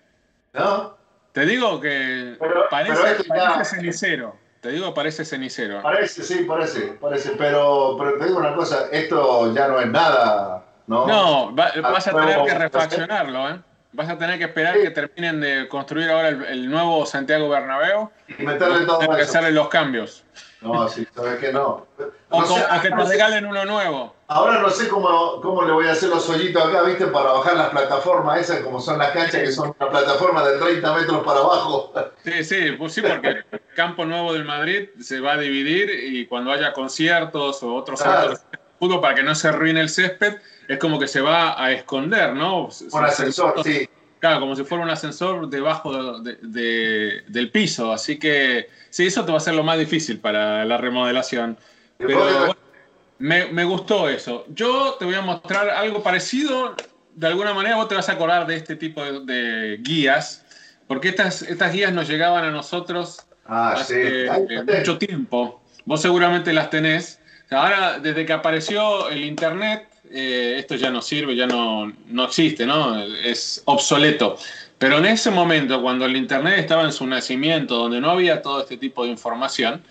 ¿no? 0.52 0.94
Te 1.32 1.46
digo 1.46 1.80
que 1.80 2.36
Pero- 2.38 2.64
parece, 2.70 3.24
pero 3.26 3.34
ya- 3.56 3.64
cenicero. 3.64 4.36
Te 4.60 4.68
digo, 4.72 4.92
parece 4.92 5.24
cenicero. 5.24 5.80
Parece, 5.80 6.22
sí, 6.22 6.44
parece, 6.44 6.98
parece. 7.00 7.30
Pero, 7.38 7.96
pero 7.98 8.18
te 8.18 8.26
digo 8.26 8.40
una 8.40 8.54
cosa, 8.54 8.88
esto 8.92 9.54
ya 9.54 9.68
no 9.68 9.80
es 9.80 9.86
nada, 9.88 10.66
¿no? 10.86 11.06
No, 11.06 11.56
va- 11.56 11.72
vas 11.80 12.06
a 12.08 12.12
tener 12.12 12.44
que 12.44 12.54
refaccionarlo, 12.58 13.48
¿eh? 13.48 13.60
Vas 13.92 14.08
a 14.08 14.16
tener 14.16 14.38
que 14.38 14.44
esperar 14.44 14.80
que 14.80 14.90
terminen 14.90 15.40
de 15.40 15.66
construir 15.68 16.08
ahora 16.10 16.28
el, 16.28 16.44
el 16.44 16.70
nuevo 16.70 17.04
Santiago 17.06 17.48
Bernabéu 17.48 18.08
Y 18.38 18.42
meterle 18.44 18.86
todo 18.86 19.00
que 19.00 19.22
hacerle 19.22 19.50
los 19.50 19.68
cambios. 19.68 20.24
No, 20.60 20.86
sí, 20.88 21.04
sabes 21.14 21.40
que 21.40 21.52
no. 21.52 21.86
O, 22.28 22.40
No 22.40 22.46
con- 22.46 22.56
sé, 22.58 22.64
o 22.64 22.80
que 22.82 22.90
te 22.90 23.04
regalen 23.04 23.46
uno 23.46 23.64
nuevo. 23.64 24.14
Ahora 24.28 24.60
no 24.60 24.70
sé 24.70 24.88
cómo, 24.88 25.40
cómo 25.40 25.62
le 25.64 25.72
voy 25.72 25.88
a 25.88 25.92
hacer 25.92 26.08
los 26.10 26.28
hoyitos 26.28 26.64
acá, 26.64 26.82
¿viste? 26.82 27.06
Para 27.08 27.32
bajar 27.32 27.56
las 27.56 27.70
plataformas 27.70 28.38
esas, 28.40 28.60
como 28.60 28.78
son 28.78 28.98
las 28.98 29.10
canchas, 29.10 29.40
que 29.40 29.50
son 29.50 29.74
una 29.80 29.90
plataforma 29.90 30.46
de 30.46 30.58
30 30.58 30.94
metros 30.94 31.24
para 31.24 31.40
abajo. 31.40 31.92
Sí, 32.22 32.44
sí, 32.44 32.72
pues 32.78 32.92
sí, 32.92 33.02
porque 33.02 33.28
el 33.50 33.60
campo 33.74 34.04
nuevo 34.04 34.32
del 34.34 34.44
Madrid 34.44 34.90
se 35.00 35.18
va 35.18 35.32
a 35.32 35.36
dividir 35.38 35.90
y 35.90 36.26
cuando 36.26 36.52
haya 36.52 36.72
conciertos 36.72 37.60
o 37.64 37.74
otros 37.74 38.00
Claro. 38.00 38.30
de 38.34 38.38
fútbol 38.78 39.00
para 39.00 39.16
que 39.16 39.24
no 39.24 39.34
se 39.34 39.48
arruine 39.48 39.80
el 39.80 39.88
césped, 39.88 40.36
es 40.70 40.78
como 40.78 41.00
que 41.00 41.08
se 41.08 41.20
va 41.20 41.60
a 41.62 41.72
esconder, 41.72 42.32
¿no? 42.32 42.68
Un 42.92 43.04
ascensor, 43.04 43.60
sí. 43.64 43.88
Claro, 44.20 44.38
como 44.38 44.54
si 44.54 44.62
fuera 44.64 44.84
un 44.84 44.90
ascensor 44.90 45.48
debajo 45.48 46.20
de- 46.20 46.36
de- 46.42 47.24
del 47.26 47.50
piso. 47.50 47.90
Así 47.92 48.18
que 48.18 48.68
sí, 48.88 49.06
eso 49.06 49.24
te 49.24 49.32
va 49.32 49.38
a 49.38 49.40
ser 49.40 49.54
lo 49.54 49.64
más 49.64 49.78
difícil 49.78 50.20
para 50.20 50.64
la 50.64 50.76
remodelación. 50.76 51.58
Pero 51.98 52.18
bueno, 52.20 52.56
me, 53.18 53.46
me 53.46 53.64
gustó 53.64 54.08
eso. 54.08 54.44
Yo 54.50 54.94
te 54.98 55.06
voy 55.06 55.14
a 55.16 55.22
mostrar 55.22 55.70
algo 55.70 56.02
parecido. 56.04 56.76
De 57.16 57.26
alguna 57.26 57.52
manera 57.52 57.74
vos 57.76 57.88
te 57.88 57.96
vas 57.96 58.08
a 58.08 58.12
acordar 58.12 58.46
de 58.46 58.54
este 58.54 58.76
tipo 58.76 59.02
de, 59.02 59.20
de 59.24 59.76
guías, 59.78 60.44
porque 60.86 61.08
estas, 61.08 61.42
estas 61.42 61.72
guías 61.72 61.92
nos 61.92 62.08
llegaban 62.08 62.44
a 62.44 62.50
nosotros 62.52 63.26
Ah, 63.44 63.74
sí. 63.78 63.94
hace 63.94 64.30
Ahí 64.30 64.46
eh, 64.50 64.78
mucho 64.78 64.98
tiempo. 64.98 65.60
Vos 65.84 66.00
seguramente 66.00 66.52
las 66.52 66.70
tenés. 66.70 67.18
Ahora, 67.50 67.98
desde 67.98 68.24
que 68.24 68.32
apareció 68.32 69.08
el 69.08 69.24
Internet, 69.24 69.88
eh, 70.12 70.56
esto 70.58 70.74
ya 70.74 70.90
no 70.90 71.02
sirve, 71.02 71.36
ya 71.36 71.46
no, 71.46 71.92
no 72.06 72.24
existe, 72.24 72.66
¿no? 72.66 73.02
Es 73.02 73.62
obsoleto. 73.64 74.36
Pero 74.78 74.98
en 74.98 75.06
ese 75.06 75.30
momento, 75.30 75.80
cuando 75.82 76.06
el 76.06 76.16
Internet 76.16 76.58
estaba 76.58 76.84
en 76.84 76.92
su 76.92 77.06
nacimiento, 77.06 77.76
donde 77.76 78.00
no 78.00 78.10
había 78.10 78.42
todo 78.42 78.60
este 78.60 78.76
tipo 78.76 79.04
de 79.04 79.10
información, 79.10 79.82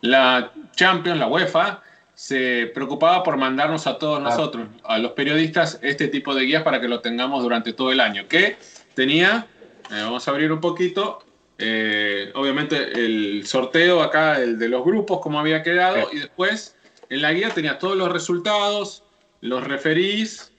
la 0.00 0.52
Champions, 0.74 1.18
la 1.18 1.26
UEFA, 1.26 1.82
se 2.14 2.70
preocupaba 2.74 3.22
por 3.22 3.36
mandarnos 3.36 3.86
a 3.86 3.98
todos 3.98 4.22
nosotros, 4.22 4.68
a 4.84 4.98
los 4.98 5.12
periodistas, 5.12 5.78
este 5.82 6.08
tipo 6.08 6.34
de 6.34 6.44
guías 6.44 6.62
para 6.62 6.80
que 6.80 6.88
lo 6.88 7.00
tengamos 7.00 7.42
durante 7.42 7.72
todo 7.72 7.92
el 7.92 8.00
año. 8.00 8.26
Que 8.28 8.56
tenía, 8.94 9.46
eh, 9.90 10.00
vamos 10.02 10.26
a 10.26 10.30
abrir 10.30 10.50
un 10.52 10.60
poquito, 10.60 11.18
eh, 11.58 12.30
obviamente 12.34 12.76
el 12.76 13.46
sorteo 13.46 14.02
acá, 14.02 14.40
el 14.40 14.58
de 14.58 14.68
los 14.68 14.84
grupos, 14.84 15.20
como 15.20 15.38
había 15.40 15.62
quedado, 15.62 16.08
y 16.12 16.18
después 16.20 16.76
en 17.10 17.20
la 17.20 17.32
guía 17.32 17.50
tenía 17.50 17.78
todos 17.78 17.96
los 17.96 18.10
resultados, 18.10 19.02
los 19.40 19.64
referís, 19.64 20.52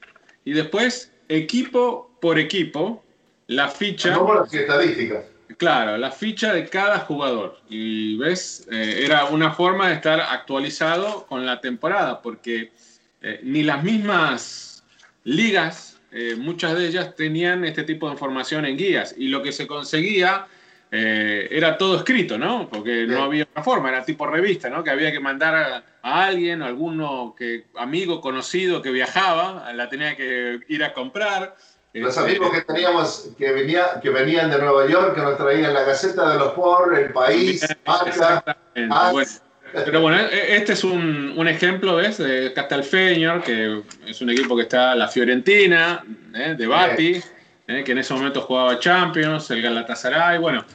y 0.45 0.53
después 0.53 1.11
equipo 1.29 2.11
por 2.21 2.39
equipo, 2.39 3.03
la 3.47 3.67
ficha. 3.67 4.15
Números 4.15 4.53
y 4.53 4.57
estadísticas. 4.57 5.25
Claro, 5.57 5.97
la 5.97 6.11
ficha 6.11 6.53
de 6.53 6.67
cada 6.67 6.99
jugador. 6.99 7.59
Y 7.69 8.17
ves, 8.17 8.67
Eh, 8.71 9.05
era 9.05 9.25
una 9.25 9.51
forma 9.51 9.87
de 9.87 9.95
estar 9.95 10.19
actualizado 10.19 11.25
con 11.27 11.45
la 11.45 11.61
temporada, 11.61 12.21
porque 12.21 12.71
eh, 13.21 13.39
ni 13.43 13.63
las 13.63 13.83
mismas 13.83 14.83
ligas, 15.23 15.99
eh, 16.11 16.35
muchas 16.37 16.77
de 16.77 16.87
ellas 16.87 17.15
tenían 17.15 17.65
este 17.65 17.83
tipo 17.83 18.07
de 18.07 18.13
información 18.13 18.65
en 18.65 18.77
guías. 18.77 19.15
Y 19.17 19.29
lo 19.29 19.41
que 19.41 19.51
se 19.51 19.67
conseguía 19.67 20.47
eh, 20.91 21.47
era 21.51 21.77
todo 21.77 21.97
escrito, 21.97 22.37
¿no? 22.37 22.69
Porque 22.69 23.05
no 23.07 23.23
había 23.23 23.43
otra 23.43 23.63
forma, 23.63 23.89
era 23.89 24.03
tipo 24.05 24.25
revista, 24.27 24.69
¿no? 24.69 24.83
Que 24.83 24.89
había 24.91 25.11
que 25.11 25.19
mandar 25.19 25.55
a, 25.55 25.83
a 26.01 26.25
alguien, 26.25 26.61
alguno 26.61 27.35
que, 27.37 27.65
amigo, 27.75 28.21
conocido 28.21 28.81
que 28.81 28.91
viajaba, 28.91 29.71
la 29.73 29.89
tenía 29.89 30.15
que 30.15 30.59
ir 30.69 30.83
a 30.83 30.93
comprar. 30.93 31.55
Los 31.93 32.15
Este, 32.15 32.29
amigos 32.29 32.51
que 32.51 32.61
teníamos 32.61 33.29
que, 33.37 33.51
venía, 33.51 33.99
que 34.01 34.09
venían 34.11 34.51
de 34.51 34.59
Nueva 34.59 34.87
York, 34.87 35.15
que 35.15 35.21
nos 35.21 35.35
traían 35.37 35.73
la 35.73 35.83
Gaceta 35.83 36.31
de 36.31 36.37
los 36.37 36.53
Por, 36.53 36.97
El 36.97 37.11
País, 37.11 37.65
Marca. 37.85 38.43
Bueno, 39.11 39.29
pero 39.73 40.01
bueno, 40.01 40.17
e- 40.19 40.55
este 40.57 40.73
es 40.73 40.83
un, 40.83 41.33
un 41.35 41.47
ejemplo, 41.47 41.95
¿ves? 41.95 42.17
De 42.19 42.53
Castelfeñor, 42.53 43.41
que 43.43 43.81
es 44.05 44.21
un 44.21 44.29
equipo 44.29 44.55
que 44.55 44.63
está 44.63 44.95
la 44.95 45.07
Fiorentina, 45.07 46.03
¿eh? 46.35 46.55
de 46.57 46.67
Bati, 46.67 47.21
¿eh? 47.67 47.83
que 47.83 47.91
en 47.91 47.99
ese 47.99 48.13
momento 48.13 48.41
jugaba 48.41 48.79
Champions, 48.79 49.51
el 49.51 49.61
Galatasaray, 49.61 50.39
bueno, 50.39 50.65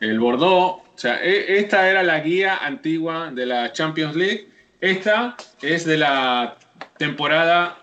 el 0.00 0.18
Bordeaux. 0.18 0.82
O 0.94 0.98
sea, 0.98 1.22
e- 1.22 1.58
esta 1.58 1.88
era 1.88 2.02
la 2.02 2.20
guía 2.20 2.58
antigua 2.58 3.30
de 3.30 3.46
la 3.46 3.72
Champions 3.72 4.16
League. 4.16 4.48
Esta 4.80 5.36
es 5.62 5.84
de 5.84 5.96
la 5.96 6.56
temporada 6.98 7.78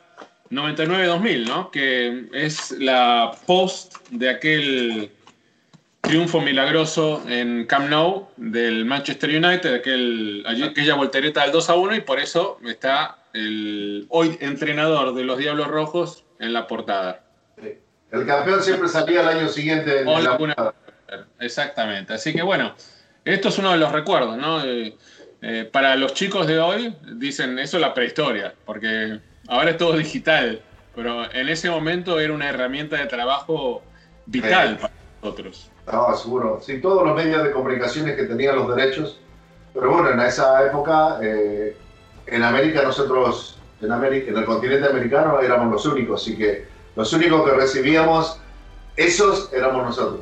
99-2000, 0.49 1.47
¿no? 1.47 1.71
Que 1.71 2.27
es 2.33 2.71
la 2.71 3.31
post 3.45 3.95
de 4.11 4.29
aquel 4.29 5.11
triunfo 6.01 6.39
milagroso 6.39 7.21
en 7.27 7.65
Camp 7.65 7.89
Nou 7.89 8.29
del 8.37 8.85
Manchester 8.85 9.29
United, 9.29 9.73
aquel, 9.73 10.43
aquella 10.47 10.95
voltereta 10.95 11.41
del 11.41 11.51
2 11.51 11.69
a 11.69 11.75
1 11.75 11.95
y 11.95 12.01
por 12.01 12.19
eso 12.19 12.59
está 12.65 13.17
el 13.33 14.05
hoy 14.09 14.37
entrenador 14.39 15.13
de 15.13 15.23
los 15.23 15.37
Diablos 15.37 15.67
Rojos 15.67 16.23
en 16.39 16.53
la 16.53 16.65
portada. 16.67 17.26
El 18.11 18.25
campeón 18.25 18.61
siempre 18.63 18.87
salía 18.87 19.21
el 19.21 19.27
año 19.27 19.47
siguiente 19.49 20.01
en 20.01 20.07
O 20.07 20.19
la 20.19 20.31
alguna- 20.31 20.73
Exactamente. 21.39 22.13
Así 22.13 22.33
que 22.33 22.41
bueno, 22.41 22.73
esto 23.25 23.49
es 23.49 23.57
uno 23.57 23.71
de 23.71 23.77
los 23.77 23.91
recuerdos, 23.91 24.37
¿no? 24.37 24.63
Eh, 24.63 24.95
eh, 25.41 25.69
para 25.71 25.95
los 25.95 26.13
chicos 26.13 26.47
de 26.47 26.59
hoy 26.59 26.95
dicen 27.13 27.59
eso 27.59 27.77
es 27.77 27.81
la 27.81 27.93
prehistoria, 27.93 28.53
porque 28.65 29.19
ahora 29.47 29.71
es 29.71 29.77
todo 29.77 29.93
digital, 29.97 30.61
pero 30.95 31.31
en 31.31 31.49
ese 31.49 31.69
momento 31.69 32.19
era 32.19 32.33
una 32.33 32.49
herramienta 32.49 32.95
de 32.97 33.05
trabajo 33.05 33.83
vital 34.25 34.75
Sí. 34.77 34.81
para 34.81 34.93
nosotros. 35.21 35.71
No, 35.91 36.15
seguro. 36.17 36.59
Sí, 36.61 36.81
todos 36.81 37.05
los 37.05 37.15
medios 37.15 37.43
de 37.43 37.51
comunicaciones 37.51 38.15
que 38.15 38.23
tenían 38.23 38.55
los 38.55 38.75
derechos. 38.75 39.19
Pero 39.73 39.91
bueno, 39.91 40.09
en 40.09 40.19
esa 40.21 40.65
época, 40.65 41.19
eh, 41.21 41.77
en 42.25 42.43
América 42.43 42.81
nosotros, 42.81 43.57
en, 43.81 43.91
América, 43.91 44.31
en 44.31 44.37
el 44.37 44.45
continente 44.45 44.87
americano, 44.89 45.39
éramos 45.39 45.71
los 45.71 45.85
únicos. 45.85 46.21
Así 46.21 46.35
que 46.35 46.65
los 46.97 47.13
únicos 47.13 47.47
que 47.47 47.55
recibíamos, 47.55 48.39
esos 48.95 49.53
éramos 49.53 49.85
nosotros. 49.85 50.21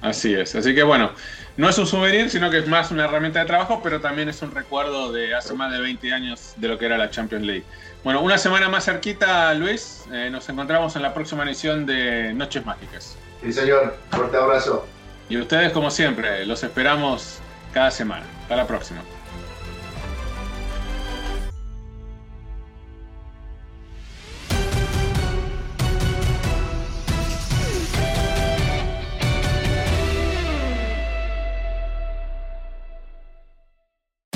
Así 0.00 0.32
es. 0.32 0.54
Así 0.54 0.74
que 0.74 0.84
bueno, 0.84 1.10
no 1.56 1.68
es 1.68 1.76
un 1.78 1.86
souvenir, 1.86 2.30
sino 2.30 2.48
que 2.48 2.58
es 2.58 2.68
más 2.68 2.92
una 2.92 3.04
herramienta 3.04 3.40
de 3.40 3.46
trabajo, 3.46 3.80
pero 3.82 4.00
también 4.00 4.28
es 4.28 4.40
un 4.40 4.52
recuerdo 4.52 5.12
de 5.12 5.34
hace 5.34 5.52
más 5.52 5.72
de 5.72 5.80
20 5.80 6.12
años 6.12 6.54
de 6.56 6.68
lo 6.68 6.78
que 6.78 6.86
era 6.86 6.96
la 6.96 7.10
Champions 7.10 7.44
League. 7.44 7.64
Bueno, 8.04 8.22
una 8.22 8.38
semana 8.38 8.68
más 8.68 8.84
cerquita, 8.84 9.52
Luis. 9.54 10.04
Eh, 10.12 10.28
nos 10.30 10.48
encontramos 10.48 10.94
en 10.94 11.02
la 11.02 11.12
próxima 11.12 11.44
edición 11.44 11.86
de 11.86 12.32
Noches 12.34 12.64
Mágicas. 12.64 13.16
Sí, 13.42 13.52
señor. 13.52 13.96
Fuerte 14.12 14.36
abrazo. 14.36 14.86
Y 15.28 15.38
ustedes, 15.38 15.72
como 15.72 15.90
siempre, 15.90 16.46
los 16.46 16.62
esperamos 16.62 17.38
cada 17.74 17.90
semana. 17.90 18.24
Hasta 18.42 18.56
la 18.56 18.66
próxima. 18.66 19.02